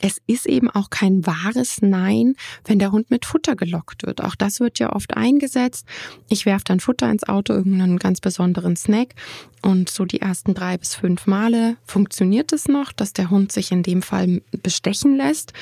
es 0.00 0.20
ist 0.26 0.46
eben 0.46 0.70
auch 0.70 0.90
kein 0.90 1.26
wahres 1.26 1.82
Nein, 1.82 2.34
wenn 2.64 2.78
der 2.78 2.92
Hund 2.92 3.10
mit 3.10 3.24
Futter 3.24 3.56
gelockt 3.56 4.06
wird. 4.06 4.22
Auch 4.22 4.34
das 4.34 4.60
wird 4.60 4.78
ja 4.78 4.92
oft 4.92 5.16
eingesetzt. 5.16 5.86
Ich 6.28 6.46
werfe 6.46 6.64
dann 6.64 6.80
Futter 6.80 7.10
ins 7.10 7.28
Auto, 7.28 7.52
irgendeinen 7.52 7.98
ganz 7.98 8.20
besonderen 8.20 8.76
Snack. 8.76 9.14
Und 9.62 9.90
so 9.90 10.04
die 10.04 10.20
ersten 10.20 10.54
drei 10.54 10.78
bis 10.78 10.94
fünf 10.94 11.26
Male 11.26 11.76
funktioniert 11.84 12.52
es 12.52 12.68
noch, 12.68 12.92
dass 12.92 13.12
der 13.12 13.30
Hund 13.30 13.50
sich 13.50 13.72
in 13.72 13.82
dem 13.82 14.02
Fall 14.02 14.40
bestechen 14.62 15.16
lässt. 15.16 15.52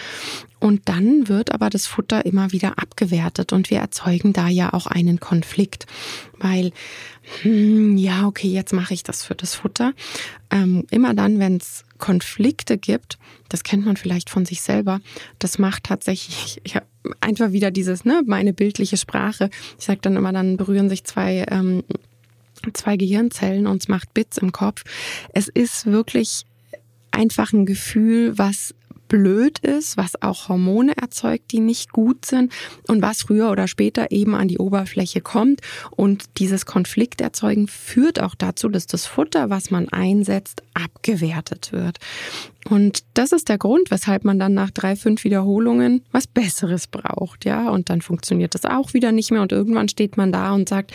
Und 0.59 0.89
dann 0.89 1.29
wird 1.29 1.53
aber 1.53 1.71
das 1.71 1.87
Futter 1.87 2.25
immer 2.27 2.53
wieder 2.53 2.79
abgewertet 2.79 3.53
und 3.53 3.71
wir 3.71 3.79
erzeugen 3.79 4.33
da 4.33 4.49
ja 4.49 4.73
auch 4.73 4.87
einen 4.87 5.21
Konflikt, 5.21 5.87
weil 6.39 6.73
hm, 7.43 7.97
ja, 7.97 8.27
okay, 8.27 8.49
jetzt 8.49 8.73
mache 8.73 8.95
ich 8.95 9.03
das 9.03 9.25
für 9.25 9.35
das 9.35 9.55
Futter. 9.55 9.93
Ähm, 10.51 10.87
immer 10.91 11.15
dann, 11.15 11.39
wenn 11.39 11.57
es 11.57 11.85
Konflikte 11.97 12.79
gibt, 12.79 13.19
das 13.49 13.63
kennt 13.63 13.87
man 13.87 13.97
vielleicht 13.97 14.31
von 14.31 14.45
sich 14.45 14.63
selber, 14.63 15.01
das 15.39 15.59
macht 15.59 15.85
tatsächlich 15.85 16.61
ich 16.65 16.77
einfach 17.21 17.53
wieder 17.53 17.71
dieses, 17.71 18.05
ne, 18.05 18.23
meine 18.27 18.53
bildliche 18.53 18.97
Sprache. 18.97 19.51
Ich 19.79 19.85
sage 19.85 20.01
dann 20.03 20.17
immer, 20.17 20.33
dann 20.33 20.57
berühren 20.57 20.89
sich 20.89 21.05
zwei, 21.05 21.47
ähm, 21.51 21.85
zwei 22.73 22.97
Gehirnzellen 22.97 23.67
und 23.67 23.83
es 23.83 23.89
macht 23.89 24.13
Bits 24.15 24.39
im 24.39 24.53
Kopf. 24.53 24.83
Es 25.33 25.49
ist 25.49 25.87
wirklich 25.87 26.45
einfach 27.13 27.53
ein 27.53 27.67
Gefühl, 27.67 28.37
was 28.37 28.75
blöd 29.09 29.59
ist, 29.61 29.97
was 29.97 30.21
auch 30.23 30.49
Hormone 30.49 30.97
erzeugt, 30.97 31.53
die 31.53 31.61
nicht 31.61 31.93
gut 31.93 32.25
sind 32.25 32.53
und 32.89 33.03
was 33.03 33.23
früher 33.23 33.51
oder 33.51 33.69
später 33.69 34.11
eben 34.11 34.35
an 34.35 34.49
die 34.49 34.59
Oberfläche 34.59 35.21
kommt. 35.21 35.61
Und 35.91 36.25
dieses 36.39 36.67
Konflikt 36.67 37.21
erzeugen 37.21 37.69
führt 37.69 38.21
auch 38.21 38.35
dazu, 38.35 38.69
dass 38.69 38.87
das 38.87 39.07
Futter, 39.07 39.51
was 39.51 39.71
man 39.71 39.89
einsetzt, 39.89 40.63
abgewertet 40.75 41.73
wird. 41.73 41.99
Und 42.69 43.05
das 43.15 43.33
ist 43.33 43.49
der 43.49 43.59
Grund, 43.59 43.91
weshalb 43.91 44.25
man 44.25 44.39
dann 44.39 44.55
nach 44.55 44.71
drei, 44.71 44.97
fünf 44.97 45.25
Wiederholungen 45.25 46.03
was 46.11 46.27
Besseres 46.27 46.87
braucht, 46.89 47.45
ja. 47.45 47.71
Und 47.71 47.91
dann 47.91 48.01
funktioniert 48.03 48.55
das 48.55 48.65
auch 48.65 48.93
wieder 48.93 49.13
nicht 49.13 49.31
mehr 49.31 49.43
und 49.43 49.53
irgendwann 49.53 49.89
steht 49.89 50.17
man 50.17 50.33
da 50.33 50.53
und 50.53 50.69
sagt, 50.69 50.93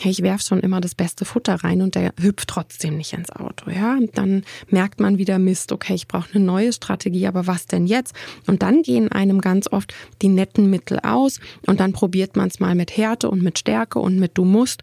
hey, 0.00 0.10
ich 0.10 0.22
werfe 0.22 0.44
schon 0.44 0.60
immer 0.60 0.80
das 0.80 0.94
beste 0.94 1.24
Futter 1.24 1.56
rein 1.56 1.82
und 1.82 1.94
der 1.94 2.12
hüpft 2.20 2.48
trotzdem 2.48 2.96
nicht 2.96 3.12
ins 3.12 3.30
Auto, 3.30 3.70
ja. 3.70 3.96
Und 3.96 4.16
dann 4.16 4.44
merkt 4.68 5.00
man 5.00 5.18
wieder 5.18 5.38
Mist, 5.38 5.72
okay, 5.72 5.94
ich 5.94 6.08
brauche 6.08 6.34
eine 6.34 6.44
neue 6.44 6.72
Strategie, 6.72 7.26
aber 7.26 7.46
was 7.46 7.66
denn 7.66 7.86
jetzt? 7.86 8.14
Und 8.46 8.62
dann 8.62 8.82
gehen 8.82 9.12
einem 9.12 9.40
ganz 9.40 9.70
oft 9.70 9.94
die 10.22 10.28
netten 10.28 10.70
Mittel 10.70 10.98
aus 11.00 11.40
und 11.66 11.80
dann 11.80 11.92
probiert 11.92 12.36
man 12.36 12.48
es 12.48 12.60
mal 12.60 12.74
mit 12.74 12.96
Härte 12.96 13.30
und 13.30 13.42
mit 13.42 13.58
Stärke 13.58 13.98
und 13.98 14.18
mit 14.18 14.32
du 14.34 14.44
musst. 14.44 14.82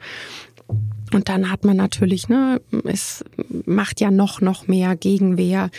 Und 1.14 1.30
dann 1.30 1.50
hat 1.50 1.64
man 1.64 1.78
natürlich, 1.78 2.28
ne, 2.28 2.60
es 2.84 3.24
macht 3.66 4.02
ja 4.02 4.12
noch, 4.12 4.42
noch 4.42 4.68
mehr 4.68 4.98
Gegenwehr, 4.98 5.70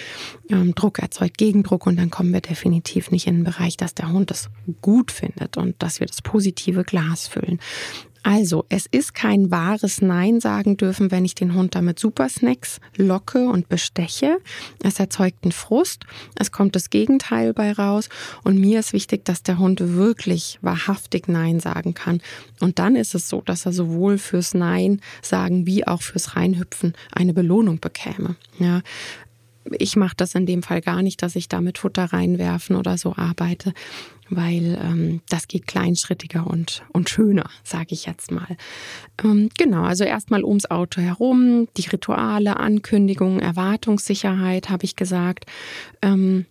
ähm, 0.48 0.74
Druck 0.74 1.00
erzeugt 1.00 1.36
Gegendruck 1.36 1.86
und 1.86 1.98
dann 1.98 2.08
kommen 2.10 2.32
wir 2.32 2.40
definitiv 2.40 3.10
nicht 3.10 3.26
in 3.26 3.36
den 3.36 3.44
Bereich, 3.44 3.76
dass 3.76 3.94
der 3.94 4.10
Hund 4.10 4.30
es 4.30 4.48
gut 4.80 5.12
findet 5.12 5.58
und 5.58 5.74
dass 5.82 6.00
wir 6.00 6.06
das 6.06 6.22
positive 6.22 6.82
Glas 6.82 7.28
füllen. 7.28 7.60
Also, 8.28 8.66
es 8.68 8.84
ist 8.84 9.14
kein 9.14 9.50
wahres 9.50 10.02
Nein 10.02 10.38
sagen 10.38 10.76
dürfen, 10.76 11.10
wenn 11.10 11.24
ich 11.24 11.34
den 11.34 11.54
Hund 11.54 11.74
damit 11.74 11.98
Supersnacks 11.98 12.78
locke 12.94 13.48
und 13.48 13.70
besteche. 13.70 14.36
Es 14.82 15.00
erzeugt 15.00 15.44
einen 15.44 15.52
Frust. 15.52 16.04
Es 16.34 16.52
kommt 16.52 16.76
das 16.76 16.90
Gegenteil 16.90 17.54
bei 17.54 17.72
raus. 17.72 18.10
Und 18.44 18.60
mir 18.60 18.80
ist 18.80 18.92
wichtig, 18.92 19.24
dass 19.24 19.42
der 19.42 19.58
Hund 19.58 19.80
wirklich 19.80 20.58
wahrhaftig 20.60 21.26
Nein 21.26 21.58
sagen 21.58 21.94
kann. 21.94 22.20
Und 22.60 22.78
dann 22.78 22.96
ist 22.96 23.14
es 23.14 23.30
so, 23.30 23.40
dass 23.40 23.64
er 23.64 23.72
sowohl 23.72 24.18
fürs 24.18 24.52
Nein 24.52 25.00
sagen 25.22 25.64
wie 25.64 25.86
auch 25.86 26.02
fürs 26.02 26.36
Reinhüpfen 26.36 26.92
eine 27.12 27.32
Belohnung 27.32 27.80
bekäme. 27.80 28.36
Ja, 28.58 28.82
ich 29.78 29.96
mache 29.96 30.16
das 30.16 30.34
in 30.34 30.46
dem 30.46 30.62
Fall 30.62 30.80
gar 30.80 31.02
nicht, 31.02 31.22
dass 31.22 31.36
ich 31.36 31.48
da 31.48 31.60
mit 31.60 31.78
Futter 31.78 32.04
reinwerfen 32.04 32.76
oder 32.76 32.98
so 32.98 33.14
arbeite, 33.16 33.72
weil 34.30 34.78
ähm, 34.82 35.20
das 35.28 35.48
geht 35.48 35.66
kleinschrittiger 35.66 36.46
und, 36.46 36.82
und 36.92 37.08
schöner, 37.08 37.48
sage 37.64 37.88
ich 37.90 38.06
jetzt 38.06 38.30
mal. 38.30 38.56
Ähm, 39.22 39.48
genau, 39.56 39.82
also 39.82 40.04
erstmal 40.04 40.44
ums 40.44 40.70
Auto 40.70 41.00
herum, 41.00 41.68
die 41.76 41.88
Rituale, 41.88 42.56
Ankündigungen, 42.58 43.40
Erwartungssicherheit, 43.40 44.70
habe 44.70 44.84
ich 44.84 44.96
gesagt. 44.96 45.46
Ähm, 46.02 46.46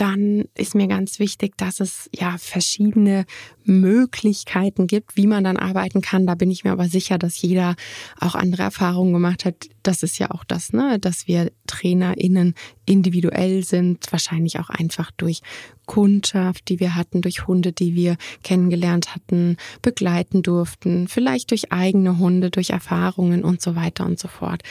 dann 0.00 0.46
ist 0.56 0.74
mir 0.74 0.86
ganz 0.86 1.18
wichtig, 1.18 1.58
dass 1.58 1.78
es 1.78 2.08
ja 2.14 2.36
verschiedene 2.38 3.26
Möglichkeiten 3.64 4.86
gibt, 4.86 5.14
wie 5.14 5.26
man 5.26 5.44
dann 5.44 5.58
arbeiten 5.58 6.00
kann. 6.00 6.26
Da 6.26 6.34
bin 6.34 6.50
ich 6.50 6.64
mir 6.64 6.72
aber 6.72 6.88
sicher, 6.88 7.18
dass 7.18 7.42
jeder 7.42 7.76
auch 8.18 8.34
andere 8.34 8.62
Erfahrungen 8.62 9.12
gemacht 9.12 9.44
hat. 9.44 9.56
Das 9.82 10.02
ist 10.02 10.18
ja 10.18 10.30
auch 10.30 10.44
das, 10.44 10.72
ne, 10.72 10.98
dass 10.98 11.28
wir 11.28 11.52
TrainerInnen 11.66 12.54
individuell 12.86 13.62
sind, 13.62 14.10
wahrscheinlich 14.10 14.58
auch 14.58 14.70
einfach 14.70 15.10
durch 15.18 15.42
Kundschaft, 15.84 16.68
die 16.68 16.80
wir 16.80 16.94
hatten, 16.94 17.20
durch 17.20 17.46
Hunde, 17.46 17.72
die 17.72 17.94
wir 17.94 18.16
kennengelernt 18.42 19.14
hatten, 19.14 19.58
begleiten 19.82 20.42
durften, 20.42 21.08
vielleicht 21.08 21.50
durch 21.50 21.72
eigene 21.72 22.16
Hunde, 22.16 22.50
durch 22.50 22.70
Erfahrungen 22.70 23.44
und 23.44 23.60
so 23.60 23.76
weiter 23.76 24.06
und 24.06 24.18
so 24.18 24.28
fort. 24.28 24.62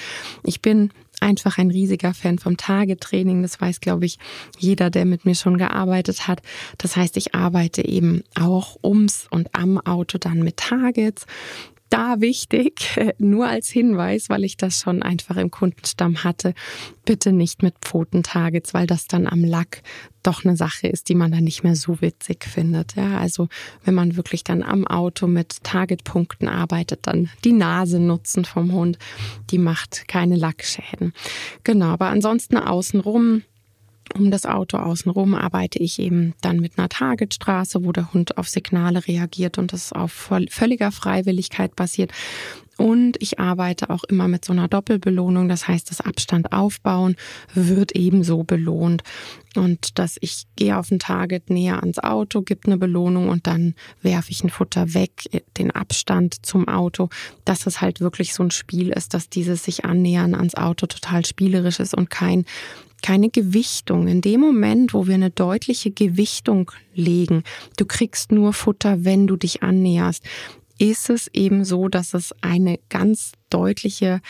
Ich 0.44 0.62
bin 0.62 0.90
einfach 1.22 1.58
ein 1.58 1.72
riesiger 1.72 2.14
Fan 2.14 2.40
vom 2.40 2.58
Tagetraining. 2.58 3.42
Das 3.42 3.60
weiß, 3.60 3.80
glaube 3.80 4.06
ich, 4.06 4.18
jeder, 4.58 4.90
der 4.90 5.06
mit 5.06 5.26
mir 5.26 5.36
schon 5.36 5.58
gearbeitet 5.58 6.28
hat. 6.28 6.42
Das 6.78 6.96
heißt, 6.96 7.18
ich 7.18 7.36
arbeite 7.36 7.86
eben 7.86 8.24
auch 8.40 8.78
ums 8.84 9.28
und 9.30 9.56
am 9.56 9.78
Auto 9.80 10.18
dann 10.18 10.40
mit 10.40 10.58
Targets 10.58 11.26
da 11.90 12.22
wichtig, 12.22 13.00
nur 13.18 13.48
als 13.48 13.70
Hinweis, 13.70 14.30
weil 14.30 14.44
ich 14.44 14.58
das 14.58 14.80
schon 14.80 15.04
einfach 15.04 15.38
im 15.38 15.52
Kundenstamm 15.52 16.24
hatte, 16.24 16.54
bitte 17.06 17.32
nicht 17.32 17.64
mit 17.64 17.76
Pfotentargets, 17.82 18.74
weil 18.74 18.88
das 18.88 19.08
dann 19.08 19.28
am 19.28 19.44
Lack 19.44 19.82
doch 20.24 20.44
eine 20.44 20.56
Sache 20.56 20.88
ist, 20.88 21.10
die 21.10 21.16
man 21.16 21.32
dann 21.32 21.44
nicht 21.44 21.64
mehr 21.64 21.76
so 21.76 22.02
witzig 22.02 22.44
findet. 22.44 22.96
Ja, 22.96 23.18
also 23.18 23.48
wenn 23.84 23.94
man 23.94 24.16
wirklich 24.16 24.44
dann 24.44 24.64
am 24.64 24.86
Auto 24.86 25.28
mit 25.28 25.64
Targetpunkten 25.64 26.48
arbeitet, 26.48 27.08
dann 27.08 27.30
die 27.44 27.54
Nase 27.54 28.00
nutzen 28.00 28.46
vom 28.46 28.72
Hund, 28.74 28.98
die 29.50 29.58
macht 29.58 30.08
keine 30.08 30.36
Lackschäden. 30.36 31.14
Genau, 31.64 31.88
aber 31.88 32.08
ansonsten 32.08 32.58
außenrum 32.58 33.44
um 34.16 34.32
das 34.32 34.46
Auto 34.46 34.78
außenrum 34.78 35.36
arbeite 35.36 35.80
ich 35.80 36.00
eben 36.00 36.34
dann 36.42 36.60
mit 36.60 36.78
einer 36.78 36.90
Targetstraße, 36.90 37.84
wo 37.84 37.92
der 37.92 38.14
Hund 38.14 38.38
auf 38.38 38.50
Signale 38.50 39.08
reagiert 39.08 39.58
und 39.58 39.74
das 39.74 39.94
auf 39.94 40.30
völliger 40.50 40.92
Freiwilligkeit 40.92 41.76
basiert. 41.76 42.12
Und 42.80 43.18
ich 43.22 43.40
arbeite 43.40 43.90
auch 43.90 44.06
immer 44.06 44.30
mit 44.30 44.46
so 44.46 44.54
einer 44.54 44.70
Doppelbelohnung. 44.70 45.50
Das 45.50 45.68
heißt, 45.68 45.92
das 45.92 46.00
Abstand 46.00 46.54
aufbauen 46.54 47.18
wird 47.54 47.92
ebenso 47.92 48.44
belohnt. 48.44 49.04
Und 49.58 50.00
dass 50.00 50.16
ich 50.22 50.46
gehe 50.56 50.78
auf 50.78 50.90
ein 50.90 51.00
Target 51.00 51.50
näher 51.50 51.82
ans 51.82 52.00
Auto, 52.00 52.42
gibt 52.42 52.68
eine 52.68 52.78
Belohnung 52.78 53.28
und 53.28 53.48
dann 53.48 53.76
werfe 54.02 54.32
ich 54.32 54.46
ein 54.46 54.50
Futter 54.50 54.94
weg, 54.94 55.12
den 55.58 55.72
Abstand 55.72 56.46
zum 56.46 56.70
Auto, 56.70 57.10
dass 57.44 57.68
es 57.68 57.82
halt 57.82 58.00
wirklich 58.00 58.34
so 58.34 58.44
ein 58.44 58.52
Spiel 58.52 58.92
ist, 58.92 59.14
dass 59.14 59.30
dieses 59.30 59.66
sich 59.66 59.84
annähern 59.84 60.34
ans 60.34 60.56
Auto 60.56 60.86
total 60.86 61.26
spielerisch 61.26 61.82
ist 61.82 61.94
und 61.94 62.10
kein 62.10 62.46
keine 63.02 63.30
Gewichtung. 63.30 64.08
In 64.08 64.22
dem 64.22 64.42
Moment, 64.42 64.94
wo 64.94 65.08
wir 65.08 65.16
eine 65.16 65.30
deutliche 65.30 65.92
Gewichtung 65.92 66.72
legen, 66.94 67.44
du 67.78 67.86
kriegst 67.86 68.32
nur 68.32 68.54
Futter, 68.54 69.04
wenn 69.06 69.28
du 69.28 69.36
dich 69.36 69.64
annäherst, 69.64 70.24
ist 70.80 71.10
es 71.10 71.28
eben 71.34 71.66
so, 71.66 71.90
dass 71.90 72.14
es 72.14 72.34
eine 72.42 72.80
ganz 72.90 73.34
deutliche 73.50 74.22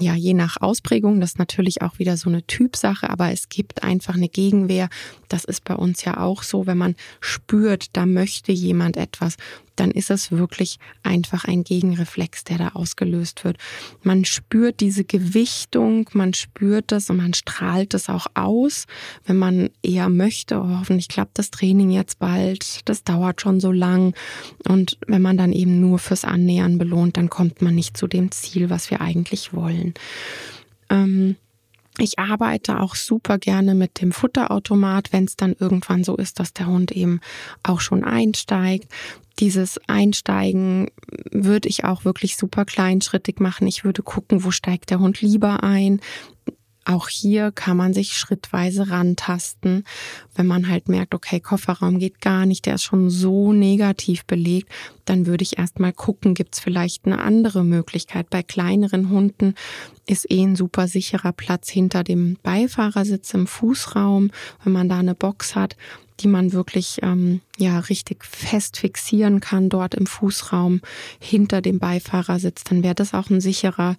ja, 0.00 0.14
je 0.14 0.34
nach 0.34 0.60
Ausprägung, 0.60 1.20
das 1.20 1.30
ist 1.30 1.38
natürlich 1.38 1.82
auch 1.82 1.98
wieder 1.98 2.16
so 2.16 2.28
eine 2.28 2.46
Typsache, 2.46 3.08
aber 3.08 3.32
es 3.32 3.48
gibt 3.48 3.82
einfach 3.82 4.14
eine 4.14 4.28
Gegenwehr. 4.28 4.88
Das 5.28 5.44
ist 5.44 5.64
bei 5.64 5.74
uns 5.74 6.04
ja 6.04 6.18
auch 6.18 6.42
so, 6.42 6.66
wenn 6.66 6.78
man 6.78 6.96
spürt, 7.20 7.96
da 7.96 8.06
möchte 8.06 8.52
jemand 8.52 8.96
etwas, 8.96 9.36
dann 9.74 9.90
ist 9.90 10.10
es 10.10 10.32
wirklich 10.32 10.78
einfach 11.02 11.44
ein 11.44 11.62
Gegenreflex, 11.62 12.44
der 12.44 12.58
da 12.58 12.68
ausgelöst 12.68 13.44
wird. 13.44 13.58
Man 14.02 14.24
spürt 14.24 14.80
diese 14.80 15.04
Gewichtung, 15.04 16.08
man 16.12 16.32
spürt 16.34 16.92
das 16.92 17.10
und 17.10 17.18
man 17.18 17.34
strahlt 17.34 17.92
es 17.94 18.08
auch 18.08 18.26
aus, 18.34 18.86
wenn 19.26 19.36
man 19.36 19.70
eher 19.82 20.08
möchte, 20.08 20.58
oh, 20.58 20.78
hoffentlich 20.80 21.08
klappt 21.08 21.38
das 21.38 21.50
Training 21.50 21.90
jetzt 21.90 22.18
bald, 22.18 22.88
das 22.88 23.04
dauert 23.04 23.40
schon 23.40 23.60
so 23.60 23.70
lang. 23.70 24.14
Und 24.66 24.98
wenn 25.06 25.22
man 25.22 25.36
dann 25.36 25.52
eben 25.52 25.80
nur 25.80 25.98
fürs 25.98 26.24
Annähern 26.24 26.78
belohnt, 26.78 27.16
dann 27.18 27.28
kommt 27.28 27.60
man 27.60 27.74
nicht 27.74 27.96
zu 27.96 28.06
dem 28.06 28.30
Ziel, 28.30 28.45
was 28.54 28.90
wir 28.90 29.00
eigentlich 29.00 29.52
wollen. 29.52 29.94
Ähm, 30.90 31.36
ich 31.98 32.18
arbeite 32.18 32.80
auch 32.80 32.94
super 32.94 33.38
gerne 33.38 33.74
mit 33.74 34.02
dem 34.02 34.12
Futterautomat, 34.12 35.12
wenn 35.12 35.24
es 35.24 35.36
dann 35.36 35.56
irgendwann 35.58 36.04
so 36.04 36.16
ist, 36.16 36.38
dass 36.38 36.52
der 36.52 36.66
Hund 36.66 36.92
eben 36.92 37.20
auch 37.62 37.80
schon 37.80 38.04
einsteigt. 38.04 38.92
Dieses 39.38 39.80
Einsteigen 39.86 40.90
würde 41.30 41.68
ich 41.68 41.84
auch 41.84 42.04
wirklich 42.04 42.36
super 42.36 42.64
kleinschrittig 42.66 43.40
machen. 43.40 43.66
Ich 43.66 43.84
würde 43.84 44.02
gucken, 44.02 44.44
wo 44.44 44.50
steigt 44.50 44.90
der 44.90 45.00
Hund 45.00 45.22
lieber 45.22 45.62
ein. 45.62 46.00
Auch 46.84 47.08
hier 47.08 47.50
kann 47.50 47.76
man 47.76 47.94
sich 47.94 48.12
schrittweise 48.12 48.90
rantasten. 48.90 49.84
Wenn 50.34 50.46
man 50.46 50.68
halt 50.68 50.88
merkt, 50.88 51.14
okay, 51.14 51.40
Kofferraum 51.40 51.98
geht 51.98 52.20
gar 52.20 52.46
nicht, 52.46 52.66
der 52.66 52.76
ist 52.76 52.84
schon 52.84 53.10
so 53.10 53.52
negativ 53.52 54.24
belegt, 54.26 54.70
dann 55.06 55.26
würde 55.26 55.42
ich 55.42 55.58
erstmal 55.58 55.92
gucken, 55.92 56.34
gibt's 56.34 56.60
vielleicht 56.60 57.06
eine 57.06 57.20
andere 57.20 57.64
Möglichkeit. 57.64 58.28
Bei 58.28 58.42
kleineren 58.42 59.08
Hunden 59.08 59.54
ist 60.06 60.30
eh 60.30 60.42
ein 60.42 60.56
super 60.56 60.88
sicherer 60.88 61.32
Platz 61.32 61.70
hinter 61.70 62.04
dem 62.04 62.36
Beifahrersitz 62.42 63.32
im 63.34 63.46
Fußraum, 63.46 64.30
wenn 64.62 64.72
man 64.72 64.88
da 64.88 64.98
eine 64.98 65.14
Box 65.14 65.56
hat 65.56 65.76
die 66.20 66.28
man 66.28 66.52
wirklich 66.52 66.98
ähm, 67.02 67.40
ja 67.58 67.78
richtig 67.78 68.24
fest 68.24 68.78
fixieren 68.78 69.40
kann 69.40 69.68
dort 69.68 69.94
im 69.94 70.06
Fußraum 70.06 70.80
hinter 71.20 71.60
dem 71.60 71.78
Beifahrersitz, 71.78 72.64
dann 72.64 72.82
wäre 72.82 72.94
das 72.94 73.12
auch 73.12 73.28
ein 73.30 73.40
sicherer 73.40 73.96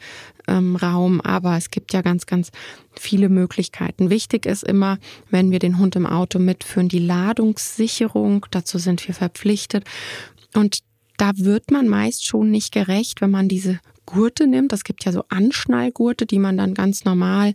ähm, 0.48 0.76
Raum. 0.76 1.22
Aber 1.22 1.58
es 1.58 1.70
gibt 1.70 1.94
ja 1.94 2.02
ganz, 2.02 2.26
ganz 2.26 2.52
viele 2.94 3.30
Möglichkeiten. 3.30 4.10
Wichtig 4.10 4.46
ist 4.46 4.64
immer, 4.64 4.98
wenn 5.30 5.52
wir 5.52 5.60
den 5.60 5.78
Hund 5.78 5.96
im 5.96 6.06
Auto 6.06 6.40
mitführen, 6.40 6.90
die 6.90 7.00
Ladungssicherung. 7.00 8.46
Dazu 8.52 8.80
sind 8.80 9.08
wir 9.08 9.14
verpflichtet. 9.14 9.84
Und 10.56 10.80
da 11.18 11.32
wird 11.36 11.72
man 11.72 11.88
meist 11.88 12.26
schon 12.26 12.52
nicht 12.52 12.72
gerecht, 12.72 13.22
wenn 13.22 13.32
man 13.32 13.48
diese 13.48 13.80
Gurte 14.06 14.48
nimmt. 14.48 14.74
Es 14.74 14.84
gibt 14.84 15.06
ja 15.06 15.12
so 15.12 15.24
Anschnallgurte, 15.30 16.26
die 16.26 16.40
man 16.40 16.58
dann 16.58 16.74
ganz 16.74 17.06
normal 17.06 17.54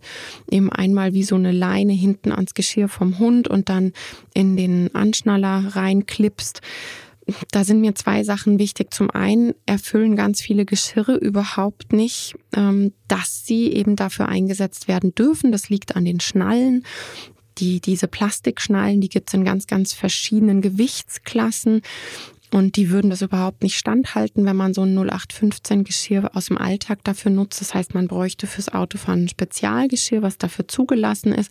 eben 0.50 0.70
einmal 0.70 1.14
wie 1.14 1.24
so 1.24 1.34
eine 1.34 1.50
Leine 1.50 1.92
hinten 1.92 2.30
ans 2.30 2.54
Geschirr 2.54 2.88
vom 2.88 3.18
Hund 3.18 3.48
und 3.48 3.68
dann 3.68 3.92
in 4.34 4.56
den 4.56 4.94
Anschnaller 4.94 5.74
reinklipst. 5.74 6.60
Da 7.50 7.64
sind 7.64 7.80
mir 7.80 7.94
zwei 7.94 8.24
Sachen 8.24 8.58
wichtig. 8.58 8.92
Zum 8.92 9.10
einen 9.10 9.54
erfüllen 9.64 10.16
ganz 10.16 10.40
viele 10.40 10.64
Geschirre 10.64 11.16
überhaupt 11.16 11.92
nicht, 11.92 12.34
ähm, 12.54 12.92
dass 13.08 13.46
sie 13.46 13.72
eben 13.72 13.96
dafür 13.96 14.28
eingesetzt 14.28 14.88
werden 14.88 15.14
dürfen. 15.14 15.52
Das 15.52 15.68
liegt 15.68 15.96
an 15.96 16.04
den 16.04 16.20
Schnallen. 16.20 16.84
Die, 17.58 17.80
diese 17.80 18.08
Plastikschnallen, 18.08 19.00
die 19.00 19.10
gibt's 19.10 19.34
in 19.34 19.44
ganz, 19.44 19.66
ganz 19.66 19.92
verschiedenen 19.92 20.62
Gewichtsklassen. 20.62 21.82
Und 22.52 22.76
die 22.76 22.90
würden 22.90 23.08
das 23.08 23.22
überhaupt 23.22 23.62
nicht 23.62 23.78
standhalten, 23.78 24.44
wenn 24.44 24.56
man 24.56 24.74
so 24.74 24.82
ein 24.82 24.94
0815 24.94 25.84
Geschirr 25.84 26.30
aus 26.34 26.46
dem 26.46 26.58
Alltag 26.58 27.02
dafür 27.02 27.30
nutzt. 27.30 27.62
Das 27.62 27.72
heißt, 27.72 27.94
man 27.94 28.08
bräuchte 28.08 28.46
fürs 28.46 28.68
Autofahren 28.68 29.24
ein 29.24 29.28
Spezialgeschirr, 29.28 30.20
was 30.20 30.36
dafür 30.36 30.68
zugelassen 30.68 31.32
ist. 31.32 31.50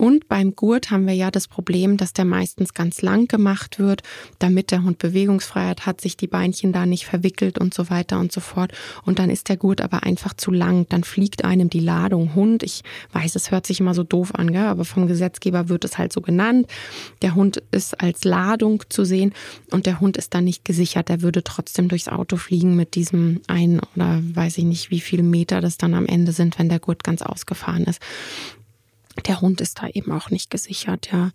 Und 0.00 0.28
beim 0.28 0.56
Gurt 0.56 0.90
haben 0.90 1.06
wir 1.06 1.12
ja 1.12 1.30
das 1.30 1.46
Problem, 1.46 1.98
dass 1.98 2.14
der 2.14 2.24
meistens 2.24 2.72
ganz 2.72 3.02
lang 3.02 3.28
gemacht 3.28 3.78
wird, 3.78 4.02
damit 4.38 4.70
der 4.70 4.82
Hund 4.82 4.96
Bewegungsfreiheit 4.96 5.84
hat, 5.84 6.00
sich 6.00 6.16
die 6.16 6.26
Beinchen 6.26 6.72
da 6.72 6.86
nicht 6.86 7.04
verwickelt 7.04 7.58
und 7.58 7.74
so 7.74 7.90
weiter 7.90 8.18
und 8.18 8.32
so 8.32 8.40
fort. 8.40 8.72
Und 9.04 9.18
dann 9.18 9.28
ist 9.28 9.50
der 9.50 9.58
Gurt 9.58 9.82
aber 9.82 10.02
einfach 10.04 10.32
zu 10.32 10.52
lang. 10.52 10.86
Dann 10.88 11.04
fliegt 11.04 11.44
einem 11.44 11.68
die 11.68 11.80
Ladung 11.80 12.34
Hund. 12.34 12.62
Ich 12.62 12.80
weiß, 13.12 13.36
es 13.36 13.50
hört 13.50 13.66
sich 13.66 13.80
immer 13.80 13.92
so 13.92 14.02
doof 14.02 14.34
an, 14.34 14.50
gell? 14.52 14.64
aber 14.64 14.86
vom 14.86 15.06
Gesetzgeber 15.06 15.68
wird 15.68 15.84
es 15.84 15.98
halt 15.98 16.14
so 16.14 16.22
genannt. 16.22 16.66
Der 17.20 17.34
Hund 17.34 17.62
ist 17.70 18.00
als 18.00 18.24
Ladung 18.24 18.82
zu 18.88 19.04
sehen 19.04 19.34
und 19.70 19.84
der 19.84 20.00
Hund 20.00 20.16
ist 20.16 20.32
dann 20.32 20.44
nicht 20.44 20.64
gesichert. 20.64 21.10
Der 21.10 21.20
würde 21.20 21.44
trotzdem 21.44 21.88
durchs 21.88 22.08
Auto 22.08 22.38
fliegen 22.38 22.74
mit 22.74 22.94
diesem 22.94 23.42
ein 23.48 23.82
oder 23.94 24.18
weiß 24.22 24.56
ich 24.56 24.64
nicht, 24.64 24.90
wie 24.90 25.00
viele 25.00 25.24
Meter 25.24 25.60
das 25.60 25.76
dann 25.76 25.92
am 25.92 26.06
Ende 26.06 26.32
sind, 26.32 26.58
wenn 26.58 26.70
der 26.70 26.80
Gurt 26.80 27.04
ganz 27.04 27.20
ausgefahren 27.20 27.84
ist. 27.84 28.00
Der 29.26 29.40
Hund 29.40 29.60
ist 29.60 29.80
da 29.80 29.88
eben 29.88 30.12
auch 30.12 30.30
nicht 30.30 30.50
gesichert, 30.50 31.10
ja. 31.12 31.30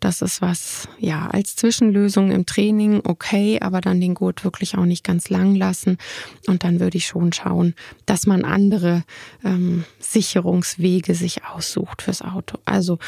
Das 0.00 0.22
ist 0.22 0.42
was, 0.42 0.88
ja, 0.98 1.28
als 1.28 1.56
Zwischenlösung 1.56 2.30
im 2.30 2.46
Training 2.46 3.02
okay, 3.04 3.58
aber 3.60 3.80
dann 3.80 4.00
den 4.00 4.14
Gurt 4.14 4.44
wirklich 4.44 4.76
auch 4.76 4.84
nicht 4.84 5.04
ganz 5.04 5.28
lang 5.28 5.54
lassen. 5.54 5.98
Und 6.46 6.64
dann 6.64 6.80
würde 6.80 6.98
ich 6.98 7.06
schon 7.06 7.32
schauen, 7.32 7.74
dass 8.06 8.26
man 8.26 8.44
andere 8.44 9.04
ähm, 9.44 9.84
Sicherungswege 9.98 11.14
sich 11.14 11.44
aussucht 11.44 12.02
fürs 12.02 12.22
Auto. 12.22 12.58
Also 12.64 12.98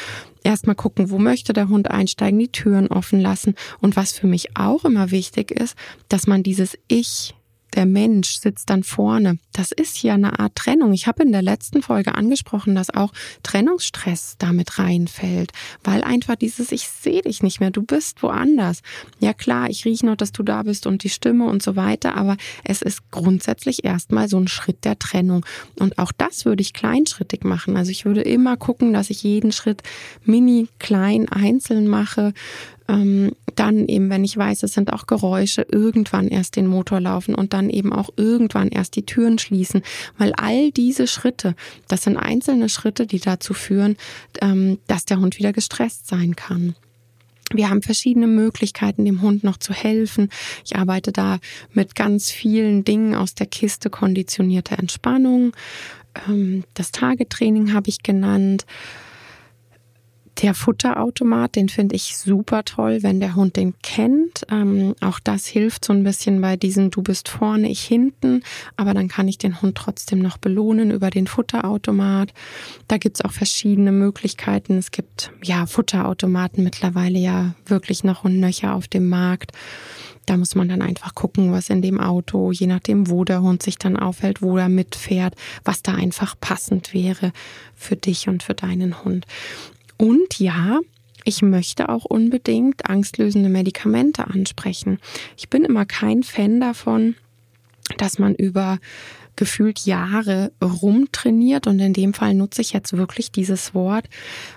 erstmal 0.42 0.76
gucken, 0.76 1.10
wo 1.10 1.18
möchte 1.18 1.52
der 1.52 1.68
Hund 1.68 1.90
einsteigen, 1.90 2.38
die 2.38 2.48
Türen 2.48 2.88
offen 2.88 3.20
lassen. 3.20 3.54
Und 3.80 3.96
was 3.96 4.12
für 4.12 4.26
mich 4.26 4.56
auch 4.56 4.84
immer 4.84 5.10
wichtig 5.10 5.50
ist, 5.50 5.76
dass 6.08 6.26
man 6.26 6.42
dieses 6.42 6.78
Ich 6.88 7.34
der 7.74 7.87
Mensch 7.87 8.37
sitzt 8.37 8.70
dann 8.70 8.82
vorne. 8.82 9.38
Das 9.52 9.72
ist 9.72 10.02
ja 10.02 10.14
eine 10.14 10.38
Art 10.38 10.54
Trennung. 10.54 10.92
Ich 10.92 11.06
habe 11.06 11.22
in 11.22 11.32
der 11.32 11.42
letzten 11.42 11.82
Folge 11.82 12.14
angesprochen, 12.14 12.74
dass 12.74 12.90
auch 12.90 13.12
Trennungsstress 13.42 14.37
damit 14.38 14.78
reinfällt, 14.78 15.52
weil 15.82 16.02
einfach 16.04 16.37
dieses 16.37 16.72
Ich 16.72 16.88
sehe 16.88 17.22
dich 17.22 17.42
nicht 17.42 17.60
mehr, 17.60 17.70
du 17.70 17.82
bist 17.82 18.22
woanders. 18.22 18.82
Ja 19.18 19.32
klar, 19.32 19.68
ich 19.70 19.84
rieche 19.84 20.06
noch, 20.06 20.16
dass 20.16 20.32
du 20.32 20.42
da 20.42 20.62
bist 20.62 20.87
und 20.87 21.02
die 21.02 21.08
Stimme 21.08 21.46
und 21.46 21.62
so 21.62 21.76
weiter, 21.76 22.16
aber 22.16 22.37
es 22.64 22.82
ist 22.82 23.10
grundsätzlich 23.10 23.84
erstmal 23.84 24.28
so 24.28 24.38
ein 24.38 24.48
Schritt 24.48 24.84
der 24.84 24.98
Trennung. 24.98 25.44
Und 25.78 25.98
auch 25.98 26.12
das 26.12 26.44
würde 26.44 26.62
ich 26.62 26.72
kleinschrittig 26.72 27.44
machen. 27.44 27.76
Also 27.76 27.90
ich 27.90 28.04
würde 28.04 28.22
immer 28.22 28.56
gucken, 28.56 28.92
dass 28.92 29.10
ich 29.10 29.22
jeden 29.22 29.52
Schritt 29.52 29.82
mini 30.24 30.68
klein 30.78 31.28
einzeln 31.28 31.88
mache 31.88 32.32
ähm, 32.88 33.32
dann 33.54 33.86
eben, 33.86 34.10
wenn 34.10 34.24
ich 34.24 34.36
weiß, 34.36 34.62
es 34.62 34.74
sind 34.74 34.92
auch 34.92 35.06
Geräusche, 35.06 35.66
irgendwann 35.70 36.28
erst 36.28 36.56
den 36.56 36.66
Motor 36.66 37.00
laufen 37.00 37.34
und 37.34 37.52
dann 37.52 37.70
eben 37.70 37.92
auch 37.92 38.10
irgendwann 38.16 38.68
erst 38.68 38.96
die 38.96 39.06
Türen 39.06 39.38
schließen, 39.38 39.82
weil 40.18 40.32
all 40.34 40.70
diese 40.70 41.06
Schritte, 41.06 41.54
das 41.88 42.02
sind 42.02 42.16
einzelne 42.16 42.68
Schritte, 42.68 43.06
die 43.06 43.20
dazu 43.20 43.54
führen, 43.54 43.96
ähm, 44.40 44.78
dass 44.86 45.04
der 45.04 45.20
Hund 45.20 45.38
wieder 45.38 45.52
gestresst 45.52 46.08
sein 46.08 46.36
kann. 46.36 46.74
Wir 47.52 47.70
haben 47.70 47.82
verschiedene 47.82 48.26
Möglichkeiten, 48.26 49.04
dem 49.04 49.22
Hund 49.22 49.44
noch 49.44 49.58
zu 49.58 49.72
helfen. 49.72 50.30
Ich 50.64 50.76
arbeite 50.76 51.12
da 51.12 51.38
mit 51.72 51.94
ganz 51.94 52.30
vielen 52.30 52.84
Dingen 52.84 53.14
aus 53.14 53.34
der 53.34 53.46
Kiste 53.46 53.90
konditionierte 53.90 54.76
Entspannung. 54.76 55.52
Ähm, 56.28 56.64
das 56.74 56.90
Tagetraining 56.90 57.72
habe 57.72 57.88
ich 57.88 58.02
genannt. 58.02 58.66
Der 60.42 60.54
Futterautomat, 60.54 61.54
den 61.54 61.68
finde 61.68 61.94
ich 61.94 62.16
super 62.16 62.64
toll, 62.64 63.02
wenn 63.02 63.20
der 63.20 63.36
Hund 63.36 63.56
den 63.56 63.74
kennt. 63.82 64.44
Ähm, 64.50 64.94
auch 65.00 65.20
das 65.20 65.46
hilft 65.46 65.84
so 65.84 65.92
ein 65.92 66.02
bisschen 66.02 66.40
bei 66.40 66.56
diesen 66.56 66.90
Du 66.90 67.02
bist 67.02 67.28
vorne, 67.28 67.70
ich 67.70 67.82
hinten. 67.82 68.42
Aber 68.76 68.94
dann 68.94 69.08
kann 69.08 69.28
ich 69.28 69.38
den 69.38 69.62
Hund 69.62 69.76
trotzdem 69.76 70.18
noch 70.18 70.36
belohnen 70.36 70.90
über 70.90 71.10
den 71.10 71.28
Futterautomat. 71.28 72.32
Da 72.88 72.98
gibt's 72.98 73.20
auch 73.20 73.32
verschiedene 73.32 73.92
Möglichkeiten. 73.92 74.76
Es 74.76 74.90
gibt 74.90 75.30
ja 75.42 75.66
Futterautomaten 75.66 76.64
mittlerweile 76.64 77.18
ja 77.18 77.54
wirklich 77.66 78.02
noch 78.02 78.24
und 78.24 78.40
nöcher 78.40 78.74
auf 78.74 78.88
dem 78.88 79.08
Markt. 79.08 79.52
Da 80.26 80.36
muss 80.36 80.54
man 80.54 80.68
dann 80.68 80.82
einfach 80.82 81.14
gucken, 81.14 81.52
was 81.52 81.68
in 81.68 81.82
dem 81.82 82.00
Auto, 82.00 82.50
je 82.50 82.66
nachdem, 82.66 83.10
wo 83.10 83.24
der 83.24 83.42
Hund 83.42 83.62
sich 83.62 83.76
dann 83.78 83.96
aufhält, 83.96 84.42
wo 84.42 84.56
er 84.56 84.68
mitfährt, 84.68 85.34
was 85.64 85.82
da 85.82 85.94
einfach 85.94 86.34
passend 86.40 86.94
wäre 86.94 87.32
für 87.74 87.96
dich 87.96 88.28
und 88.28 88.42
für 88.42 88.54
deinen 88.54 89.04
Hund. 89.04 89.26
Und 89.96 90.38
ja, 90.38 90.80
ich 91.24 91.42
möchte 91.42 91.88
auch 91.88 92.04
unbedingt 92.04 92.88
angstlösende 92.88 93.48
Medikamente 93.48 94.26
ansprechen. 94.26 94.98
Ich 95.37 95.48
bin 95.48 95.64
immer 95.64 95.87
kein 95.87 96.22
Fan 96.22 96.61
davon, 96.61 97.16
dass 97.96 98.18
man 98.18 98.35
über 98.35 98.78
gefühlt 99.37 99.80
Jahre 99.80 100.52
rumtrainiert 100.62 101.66
und 101.66 101.80
in 101.80 101.92
dem 101.92 102.14
Fall 102.14 102.35
nutze 102.35 102.61
ich 102.61 102.72
jetzt 102.72 102.96
wirklich 102.96 103.33
dieses 103.33 103.74
Wort, 103.74 104.09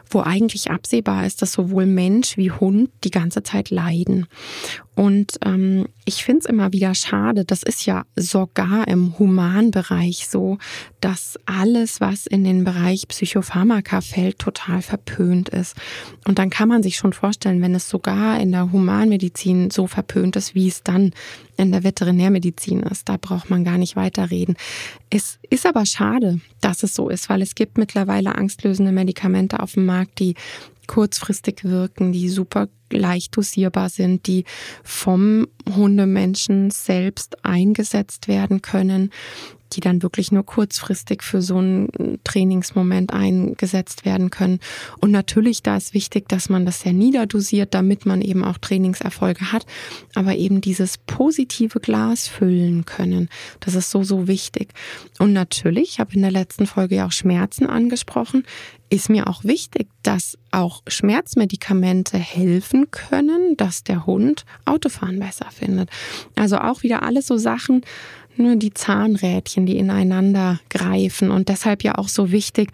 wo 0.10 0.22
eigentlich 0.22 0.70
absehbar 0.70 1.26
ist, 1.26 1.42
dass 1.42 1.54
sowohl 1.54 1.86
Mensch 1.86 2.38
wie 2.38 2.52
Hund 2.52 2.92
die 3.04 3.12
ganze 3.12 3.42
Zeit 3.44 3.70
leiden. 3.72 4.28
Und 4.98 5.38
ähm, 5.46 5.86
ich 6.06 6.26
finde 6.26 6.40
es 6.40 6.46
immer 6.48 6.74
wieder 6.74 6.96
schade, 6.96 7.46
das 7.46 7.62
ist 7.62 7.86
ja 7.86 8.06
sogar 8.16 8.88
im 8.88 9.20
Humanbereich 9.20 10.28
so, 10.28 10.58
dass 11.02 11.38
alles, 11.46 12.02
was 12.02 12.26
in 12.26 12.44
den 12.44 12.64
Bereich 12.64 13.08
Psychopharmaka 13.08 14.02
fällt, 14.02 14.40
total 14.40 14.82
verpönt 14.82 15.50
ist. 15.50 15.76
Und 16.26 16.40
dann 16.40 16.50
kann 16.50 16.68
man 16.68 16.82
sich 16.82 16.98
schon 16.98 17.14
vorstellen, 17.14 17.62
wenn 17.62 17.76
es 17.76 17.88
sogar 17.88 18.40
in 18.40 18.52
der 18.52 18.72
Humanmedizin 18.72 19.70
so 19.70 19.86
verpönt 19.86 20.36
ist, 20.36 20.56
wie 20.56 20.68
es 20.68 20.82
dann 20.82 21.12
in 21.58 21.72
der 21.72 21.84
Veterinärmedizin 21.84 22.80
ist. 22.80 23.08
Da 23.08 23.18
braucht 23.18 23.52
man 23.52 23.64
gar 23.64 23.78
nicht 23.78 23.96
weiterreden. 23.96 24.58
Es 25.12 25.38
ist 25.48 25.68
aber 25.68 25.86
schade, 25.86 26.42
dass 26.60 26.82
es 26.82 26.96
so 26.96 27.10
ist, 27.10 27.30
weil 27.30 27.44
es 27.44 27.54
gibt 27.54 27.78
mittlerweile 27.78 28.34
angstlösende 28.34 28.92
Medikamente 28.92 29.60
auf 29.60 29.74
dem 29.74 29.86
Markt, 29.86 30.18
die 30.18 30.34
kurzfristig 30.88 31.66
wirken, 31.66 32.14
die 32.14 32.30
super 32.30 32.68
leicht 32.92 33.36
dosierbar 33.36 33.90
sind, 33.90 34.28
die 34.28 34.46
vom 34.84 35.48
Hundemenschen 35.76 36.72
selbst 36.72 37.44
eingesetzt 37.46 38.28
werden 38.28 38.62
können, 38.62 39.12
die 39.74 39.82
dann 39.82 40.02
wirklich 40.02 40.32
nur 40.32 40.46
kurzfristig 40.46 41.24
für 41.24 41.42
so 41.42 41.58
einen 41.58 42.20
Trainingsmoment 42.24 43.14
eingesetzt 43.14 44.06
werden 44.06 44.30
können. 44.30 44.60
Und 45.02 45.12
natürlich, 45.12 45.64
da 45.64 45.78
ist 45.78 45.94
wichtig, 45.94 46.30
dass 46.30 46.50
man 46.50 46.66
das 46.66 46.82
sehr 46.82 46.94
niederdosiert, 46.94 47.74
damit 47.74 48.06
man 48.06 48.22
eben 48.22 48.44
auch 48.44 48.58
Trainingserfolge 48.58 49.52
hat. 49.52 49.66
Aber 50.16 50.36
eben 50.36 50.62
dieses 50.62 50.98
positive 50.98 51.80
Glas 51.80 52.28
füllen 52.28 52.86
können, 52.86 53.30
das 53.60 53.76
ist 53.76 53.92
so, 53.92 54.04
so 54.04 54.28
wichtig. 54.28 54.74
Und 55.20 55.34
natürlich, 55.34 55.92
ich 55.92 56.00
habe 56.00 56.14
in 56.14 56.22
der 56.22 56.32
letzten 56.32 56.66
Folge 56.66 56.96
ja 56.96 57.08
auch 57.08 57.12
Schmerzen 57.12 57.68
angesprochen, 57.68 58.44
ist 58.90 59.10
mir 59.10 59.28
auch 59.28 59.44
wichtig, 59.44 59.90
dass 60.02 60.38
auch 60.52 60.82
Schmerzmedikamente 60.88 62.18
helfen 62.18 62.90
können, 62.90 63.58
dass 63.58 63.84
der 63.84 64.06
Hund 64.06 64.46
Autofahren 64.64 65.20
besser 65.20 65.48
findet. 65.58 65.90
Also 66.36 66.58
auch 66.58 66.84
wieder 66.84 67.04
alles 67.04 67.28
so 67.28 67.38
Sachen, 67.38 67.82
nur 68.36 68.56
die 68.56 68.74
Zahnrädchen, 68.74 69.66
die 69.66 69.78
ineinander 69.78 70.60
greifen 70.70 71.32
und 71.32 71.50
deshalb 71.50 71.84
ja 71.84 71.98
auch 71.98 72.08
so 72.08 72.32
wichtig, 72.32 72.72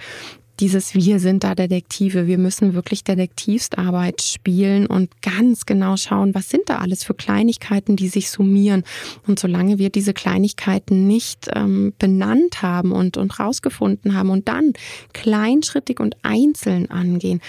dieses 0.60 0.94
Wir 0.94 1.20
sind 1.20 1.44
da 1.44 1.56
Detektive. 1.56 2.28
Wir 2.28 2.38
müssen 2.38 2.74
wirklich 2.74 3.04
Detektivsarbeit 3.04 4.22
spielen 4.22 4.86
und 4.86 5.10
ganz 5.22 5.66
genau 5.66 5.98
schauen, 5.98 6.36
was 6.36 6.50
sind 6.50 6.64
da 6.68 6.78
alles 6.78 7.04
für 7.04 7.16
Kleinigkeiten, 7.16 7.96
die 7.96 8.08
sich 8.08 8.30
summieren. 8.30 8.84
Und 9.28 9.40
solange 9.40 9.80
wir 9.80 9.90
diese 9.90 10.14
Kleinigkeiten 10.14 11.08
nicht 11.08 11.50
ähm, 11.54 11.94
benannt 11.98 12.62
haben 12.62 12.92
und, 12.92 13.18
und 13.18 13.40
rausgefunden 13.40 14.14
haben 14.14 14.30
und 14.30 14.48
dann 14.48 14.74
kleinschrittig 15.14 16.00
und 16.00 16.16
einzeln 16.22 16.90
angehen, 16.92 17.42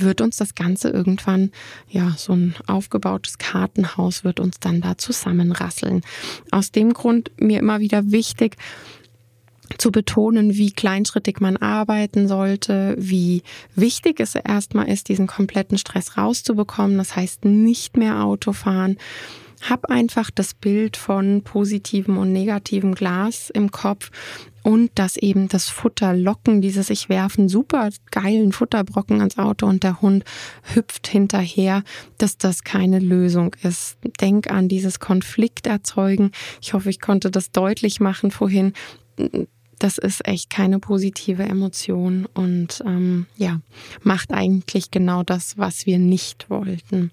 wird 0.00 0.20
uns 0.20 0.36
das 0.36 0.54
Ganze 0.54 0.90
irgendwann, 0.90 1.50
ja, 1.88 2.14
so 2.16 2.32
ein 2.34 2.54
aufgebautes 2.66 3.38
Kartenhaus 3.38 4.24
wird 4.24 4.40
uns 4.40 4.60
dann 4.60 4.80
da 4.80 4.98
zusammenrasseln. 4.98 6.02
Aus 6.50 6.72
dem 6.72 6.92
Grund 6.92 7.30
mir 7.38 7.58
immer 7.58 7.80
wieder 7.80 8.10
wichtig, 8.10 8.56
zu 9.76 9.92
betonen, 9.92 10.54
wie 10.54 10.72
kleinschrittig 10.72 11.40
man 11.40 11.58
arbeiten 11.58 12.26
sollte, 12.26 12.96
wie 12.98 13.42
wichtig 13.74 14.18
es 14.20 14.34
erstmal 14.34 14.88
ist, 14.88 15.08
diesen 15.08 15.26
kompletten 15.26 15.76
Stress 15.76 16.16
rauszubekommen. 16.16 16.96
Das 16.96 17.16
heißt, 17.16 17.44
nicht 17.44 17.96
mehr 17.96 18.24
Auto 18.24 18.52
fahren. 18.52 18.96
Hab 19.60 19.90
einfach 19.90 20.30
das 20.30 20.54
Bild 20.54 20.96
von 20.96 21.42
positivem 21.42 22.16
und 22.16 22.32
negativem 22.32 22.94
Glas 22.94 23.50
im 23.50 23.70
Kopf 23.70 24.10
und 24.68 24.90
dass 24.96 25.16
eben 25.16 25.48
das 25.48 25.70
Futter 25.70 26.12
locken, 26.12 26.60
dieses 26.60 26.90
ich 26.90 27.08
werfen 27.08 27.48
super 27.48 27.88
geilen 28.10 28.52
Futterbrocken 28.52 29.20
ans 29.20 29.38
Auto 29.38 29.66
und 29.66 29.82
der 29.82 30.02
Hund 30.02 30.24
hüpft 30.74 31.08
hinterher, 31.08 31.82
dass 32.18 32.36
das 32.36 32.64
keine 32.64 32.98
Lösung 32.98 33.56
ist. 33.62 33.96
Denk 34.20 34.50
an 34.50 34.68
dieses 34.68 35.00
Konflikt 35.00 35.66
erzeugen. 35.66 36.32
Ich 36.60 36.74
hoffe, 36.74 36.90
ich 36.90 37.00
konnte 37.00 37.30
das 37.30 37.50
deutlich 37.50 37.98
machen 37.98 38.30
vorhin. 38.30 38.74
Das 39.78 39.96
ist 39.96 40.28
echt 40.28 40.50
keine 40.50 40.80
positive 40.80 41.44
Emotion 41.44 42.26
und 42.34 42.82
ähm, 42.84 43.24
ja, 43.38 43.60
macht 44.02 44.34
eigentlich 44.34 44.90
genau 44.90 45.22
das, 45.22 45.56
was 45.56 45.86
wir 45.86 45.98
nicht 45.98 46.50
wollten. 46.50 47.10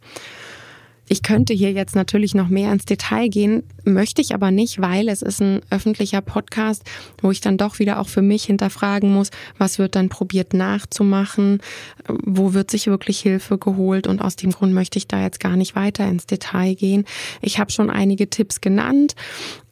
Ich 1.07 1.21
könnte 1.21 1.53
hier 1.53 1.71
jetzt 1.71 1.95
natürlich 1.95 2.33
noch 2.33 2.47
mehr 2.47 2.71
ins 2.71 2.85
Detail 2.85 3.27
gehen, 3.29 3.63
möchte 3.83 4.21
ich 4.21 4.33
aber 4.33 4.49
nicht, 4.49 4.81
weil 4.81 5.07
es 5.09 5.21
ist 5.21 5.41
ein 5.41 5.61
öffentlicher 5.69 6.21
Podcast, 6.21 6.83
wo 7.21 7.31
ich 7.31 7.41
dann 7.41 7.57
doch 7.57 7.77
wieder 7.79 7.99
auch 7.99 8.07
für 8.07 8.23
mich 8.23 8.45
hinterfragen 8.45 9.13
muss, 9.13 9.29
was 9.57 9.77
wird 9.77 9.95
dann 9.95 10.09
probiert 10.09 10.53
nachzumachen, 10.53 11.61
wo 12.07 12.53
wird 12.53 12.71
sich 12.71 12.87
wirklich 12.87 13.19
Hilfe 13.19 13.57
geholt 13.57 14.07
und 14.07 14.21
aus 14.21 14.35
dem 14.35 14.51
Grund 14.51 14.73
möchte 14.73 14.97
ich 14.97 15.07
da 15.07 15.21
jetzt 15.21 15.39
gar 15.39 15.55
nicht 15.55 15.75
weiter 15.75 16.07
ins 16.07 16.25
Detail 16.25 16.73
gehen. 16.73 17.05
Ich 17.41 17.59
habe 17.59 17.71
schon 17.71 17.89
einige 17.89 18.29
Tipps 18.29 18.61
genannt 18.61 19.15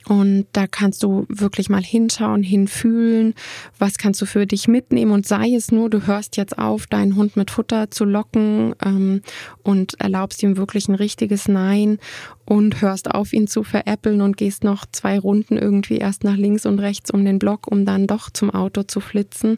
und 0.08 0.46
da 0.52 0.68
kannst 0.68 1.04
du 1.04 1.26
wirklich 1.30 1.70
mal 1.70 1.84
hinschauen, 1.84 2.44
hinfühlen, 2.44 3.34
was 3.80 3.98
kannst 3.98 4.22
du 4.22 4.26
für 4.26 4.46
dich 4.46 4.68
mitnehmen 4.68 5.12
und 5.12 5.26
sei 5.26 5.54
es 5.56 5.72
nur, 5.72 5.90
du 5.90 6.06
hörst 6.06 6.36
jetzt 6.38 6.58
auf, 6.58 6.88
deinen 6.88 7.16
Hund 7.16 7.38
mit 7.38 7.52
Futter 7.52 7.90
zu 7.90 8.04
locken 8.04 8.76
ähm, 8.84 9.22
und 9.64 10.00
erlaubst 10.00 10.44
ihm 10.44 10.58
wirklich 10.58 10.88
ein 10.88 10.96
richtiges 10.96 11.48
Nein 11.48 12.00
und 12.46 12.82
hörst 12.82 13.12
auf, 13.12 13.32
ihn 13.32 13.48
zu 13.48 13.64
veräppeln 13.64 14.22
und 14.22 14.36
gehst 14.36 14.64
noch 14.64 14.86
zwei 14.92 15.18
Runden 15.18 15.58
irgendwie 15.58 15.98
erst 15.98 16.24
nach 16.24 16.36
links 16.36 16.66
und 16.66 16.80
rechts 16.80 17.10
um 17.12 17.24
den 17.24 17.40
Block, 17.40 17.68
um 17.72 17.86
dann 17.86 18.08
doch 18.08 18.30
zum 18.30 18.50
Auto 18.50 18.84
zu 18.84 19.00
flitzen. 19.00 19.58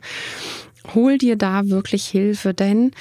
hol 0.94 1.18
dir 1.18 1.36
da 1.36 1.68
wirklich 1.68 2.06
Hilfe, 2.06 2.54
denn 2.54 2.92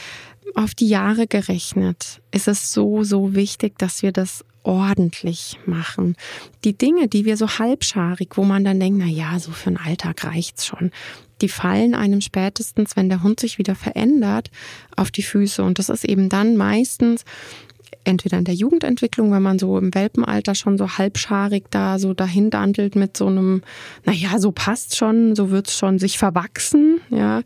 auf 0.54 0.74
die 0.74 0.88
Jahre 0.88 1.26
gerechnet 1.26 2.22
ist 2.30 2.48
es 2.48 2.72
so, 2.72 3.02
so 3.02 3.34
wichtig, 3.34 3.78
dass 3.78 4.02
wir 4.02 4.12
das 4.12 4.44
ordentlich 4.64 5.58
machen. 5.66 6.16
Die 6.64 6.76
Dinge, 6.76 7.08
die 7.08 7.24
wir 7.24 7.36
so 7.36 7.48
halbscharig, 7.58 8.30
wo 8.34 8.44
man 8.44 8.64
dann 8.64 8.80
denkt, 8.80 8.98
na 8.98 9.06
ja, 9.06 9.38
so 9.38 9.52
für 9.52 9.68
einen 9.68 9.76
Alltag 9.76 10.24
reicht's 10.24 10.66
schon, 10.66 10.90
die 11.40 11.48
fallen 11.48 11.94
einem 11.94 12.20
spätestens, 12.20 12.96
wenn 12.96 13.08
der 13.08 13.22
Hund 13.22 13.40
sich 13.40 13.58
wieder 13.58 13.74
verändert, 13.74 14.50
auf 14.96 15.10
die 15.10 15.22
Füße. 15.22 15.62
Und 15.62 15.78
das 15.78 15.88
ist 15.88 16.04
eben 16.04 16.28
dann 16.28 16.56
meistens 16.56 17.24
entweder 18.04 18.38
in 18.38 18.44
der 18.44 18.54
Jugendentwicklung, 18.54 19.32
wenn 19.32 19.42
man 19.42 19.58
so 19.58 19.78
im 19.78 19.94
Welpenalter 19.94 20.54
schon 20.54 20.78
so 20.78 20.98
halbscharig 20.98 21.64
da 21.70 21.98
so 21.98 22.14
dahin 22.14 22.50
dandelt 22.50 22.96
mit 22.96 23.16
so 23.16 23.26
einem, 23.26 23.62
naja, 24.04 24.38
so 24.38 24.52
passt 24.52 24.96
schon, 24.96 25.34
so 25.34 25.50
wird's 25.50 25.76
schon 25.76 25.98
sich 25.98 26.18
verwachsen, 26.18 27.00
ja, 27.10 27.42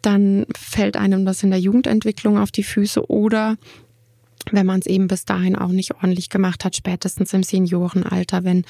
dann 0.00 0.46
fällt 0.56 0.96
einem 0.96 1.24
das 1.24 1.42
in 1.42 1.50
der 1.50 1.60
Jugendentwicklung 1.60 2.38
auf 2.38 2.50
die 2.50 2.64
Füße 2.64 3.08
oder 3.08 3.56
wenn 4.52 4.66
man 4.66 4.80
es 4.80 4.86
eben 4.86 5.08
bis 5.08 5.24
dahin 5.24 5.56
auch 5.56 5.68
nicht 5.68 5.94
ordentlich 5.94 6.28
gemacht 6.28 6.64
hat, 6.64 6.76
spätestens 6.76 7.32
im 7.32 7.42
Seniorenalter, 7.42 8.44
wenn 8.44 8.60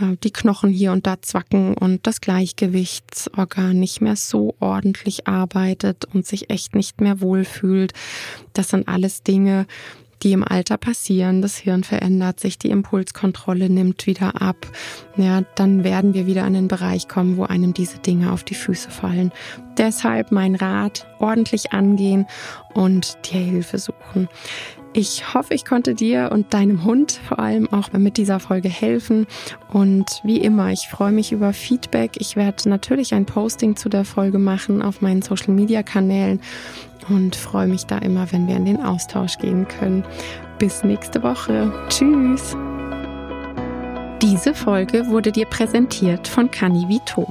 äh, 0.00 0.16
die 0.22 0.32
Knochen 0.32 0.70
hier 0.70 0.92
und 0.92 1.06
da 1.06 1.20
zwacken 1.20 1.74
und 1.74 2.06
das 2.06 2.20
Gleichgewichtsorgan 2.20 3.78
nicht 3.78 4.00
mehr 4.00 4.16
so 4.16 4.54
ordentlich 4.60 5.26
arbeitet 5.26 6.06
und 6.06 6.26
sich 6.26 6.50
echt 6.50 6.74
nicht 6.74 7.00
mehr 7.00 7.20
wohlfühlt. 7.20 7.92
Das 8.52 8.70
sind 8.70 8.88
alles 8.88 9.22
Dinge, 9.22 9.66
die 10.24 10.32
im 10.32 10.42
Alter 10.42 10.78
passieren. 10.78 11.42
Das 11.42 11.56
Hirn 11.56 11.84
verändert 11.84 12.40
sich, 12.40 12.58
die 12.58 12.70
Impulskontrolle 12.70 13.68
nimmt 13.68 14.06
wieder 14.06 14.40
ab. 14.40 14.56
Ja, 15.16 15.42
dann 15.54 15.84
werden 15.84 16.14
wir 16.14 16.26
wieder 16.26 16.44
an 16.44 16.54
den 16.54 16.68
Bereich 16.68 17.08
kommen, 17.08 17.36
wo 17.36 17.44
einem 17.44 17.74
diese 17.74 17.98
Dinge 17.98 18.32
auf 18.32 18.42
die 18.42 18.54
Füße 18.54 18.90
fallen. 18.90 19.32
Deshalb 19.76 20.32
mein 20.32 20.54
Rat, 20.54 21.06
ordentlich 21.18 21.72
angehen 21.72 22.26
und 22.72 23.18
dir 23.26 23.40
Hilfe 23.40 23.78
suchen. 23.78 24.28
Ich 24.96 25.34
hoffe, 25.34 25.54
ich 25.54 25.64
konnte 25.64 25.96
dir 25.96 26.30
und 26.32 26.54
deinem 26.54 26.84
Hund 26.84 27.18
vor 27.26 27.40
allem 27.40 27.70
auch 27.72 27.92
mit 27.92 28.16
dieser 28.16 28.38
Folge 28.38 28.68
helfen. 28.68 29.26
Und 29.72 30.20
wie 30.22 30.38
immer, 30.38 30.70
ich 30.70 30.86
freue 30.88 31.10
mich 31.10 31.32
über 31.32 31.52
Feedback. 31.52 32.12
Ich 32.20 32.36
werde 32.36 32.68
natürlich 32.68 33.12
ein 33.12 33.26
Posting 33.26 33.74
zu 33.74 33.88
der 33.88 34.04
Folge 34.04 34.38
machen 34.38 34.82
auf 34.82 35.00
meinen 35.00 35.20
Social-Media-Kanälen 35.20 36.40
und 37.08 37.34
freue 37.34 37.66
mich 37.66 37.86
da 37.86 37.98
immer, 37.98 38.30
wenn 38.30 38.46
wir 38.46 38.54
in 38.54 38.66
den 38.66 38.80
Austausch 38.80 39.36
gehen 39.38 39.66
können. 39.66 40.04
Bis 40.60 40.84
nächste 40.84 41.24
Woche. 41.24 41.72
Tschüss. 41.88 42.56
Diese 44.22 44.54
Folge 44.54 45.08
wurde 45.08 45.32
dir 45.32 45.46
präsentiert 45.46 46.28
von 46.28 46.52
Canivito. 46.52 47.26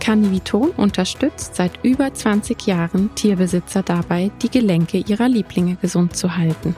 Canivito 0.00 0.72
unterstützt 0.76 1.54
seit 1.54 1.72
über 1.82 2.12
20 2.12 2.66
Jahren 2.66 3.14
Tierbesitzer 3.14 3.82
dabei, 3.82 4.30
die 4.42 4.50
Gelenke 4.50 4.98
ihrer 4.98 5.28
Lieblinge 5.28 5.76
gesund 5.76 6.16
zu 6.16 6.36
halten. 6.36 6.76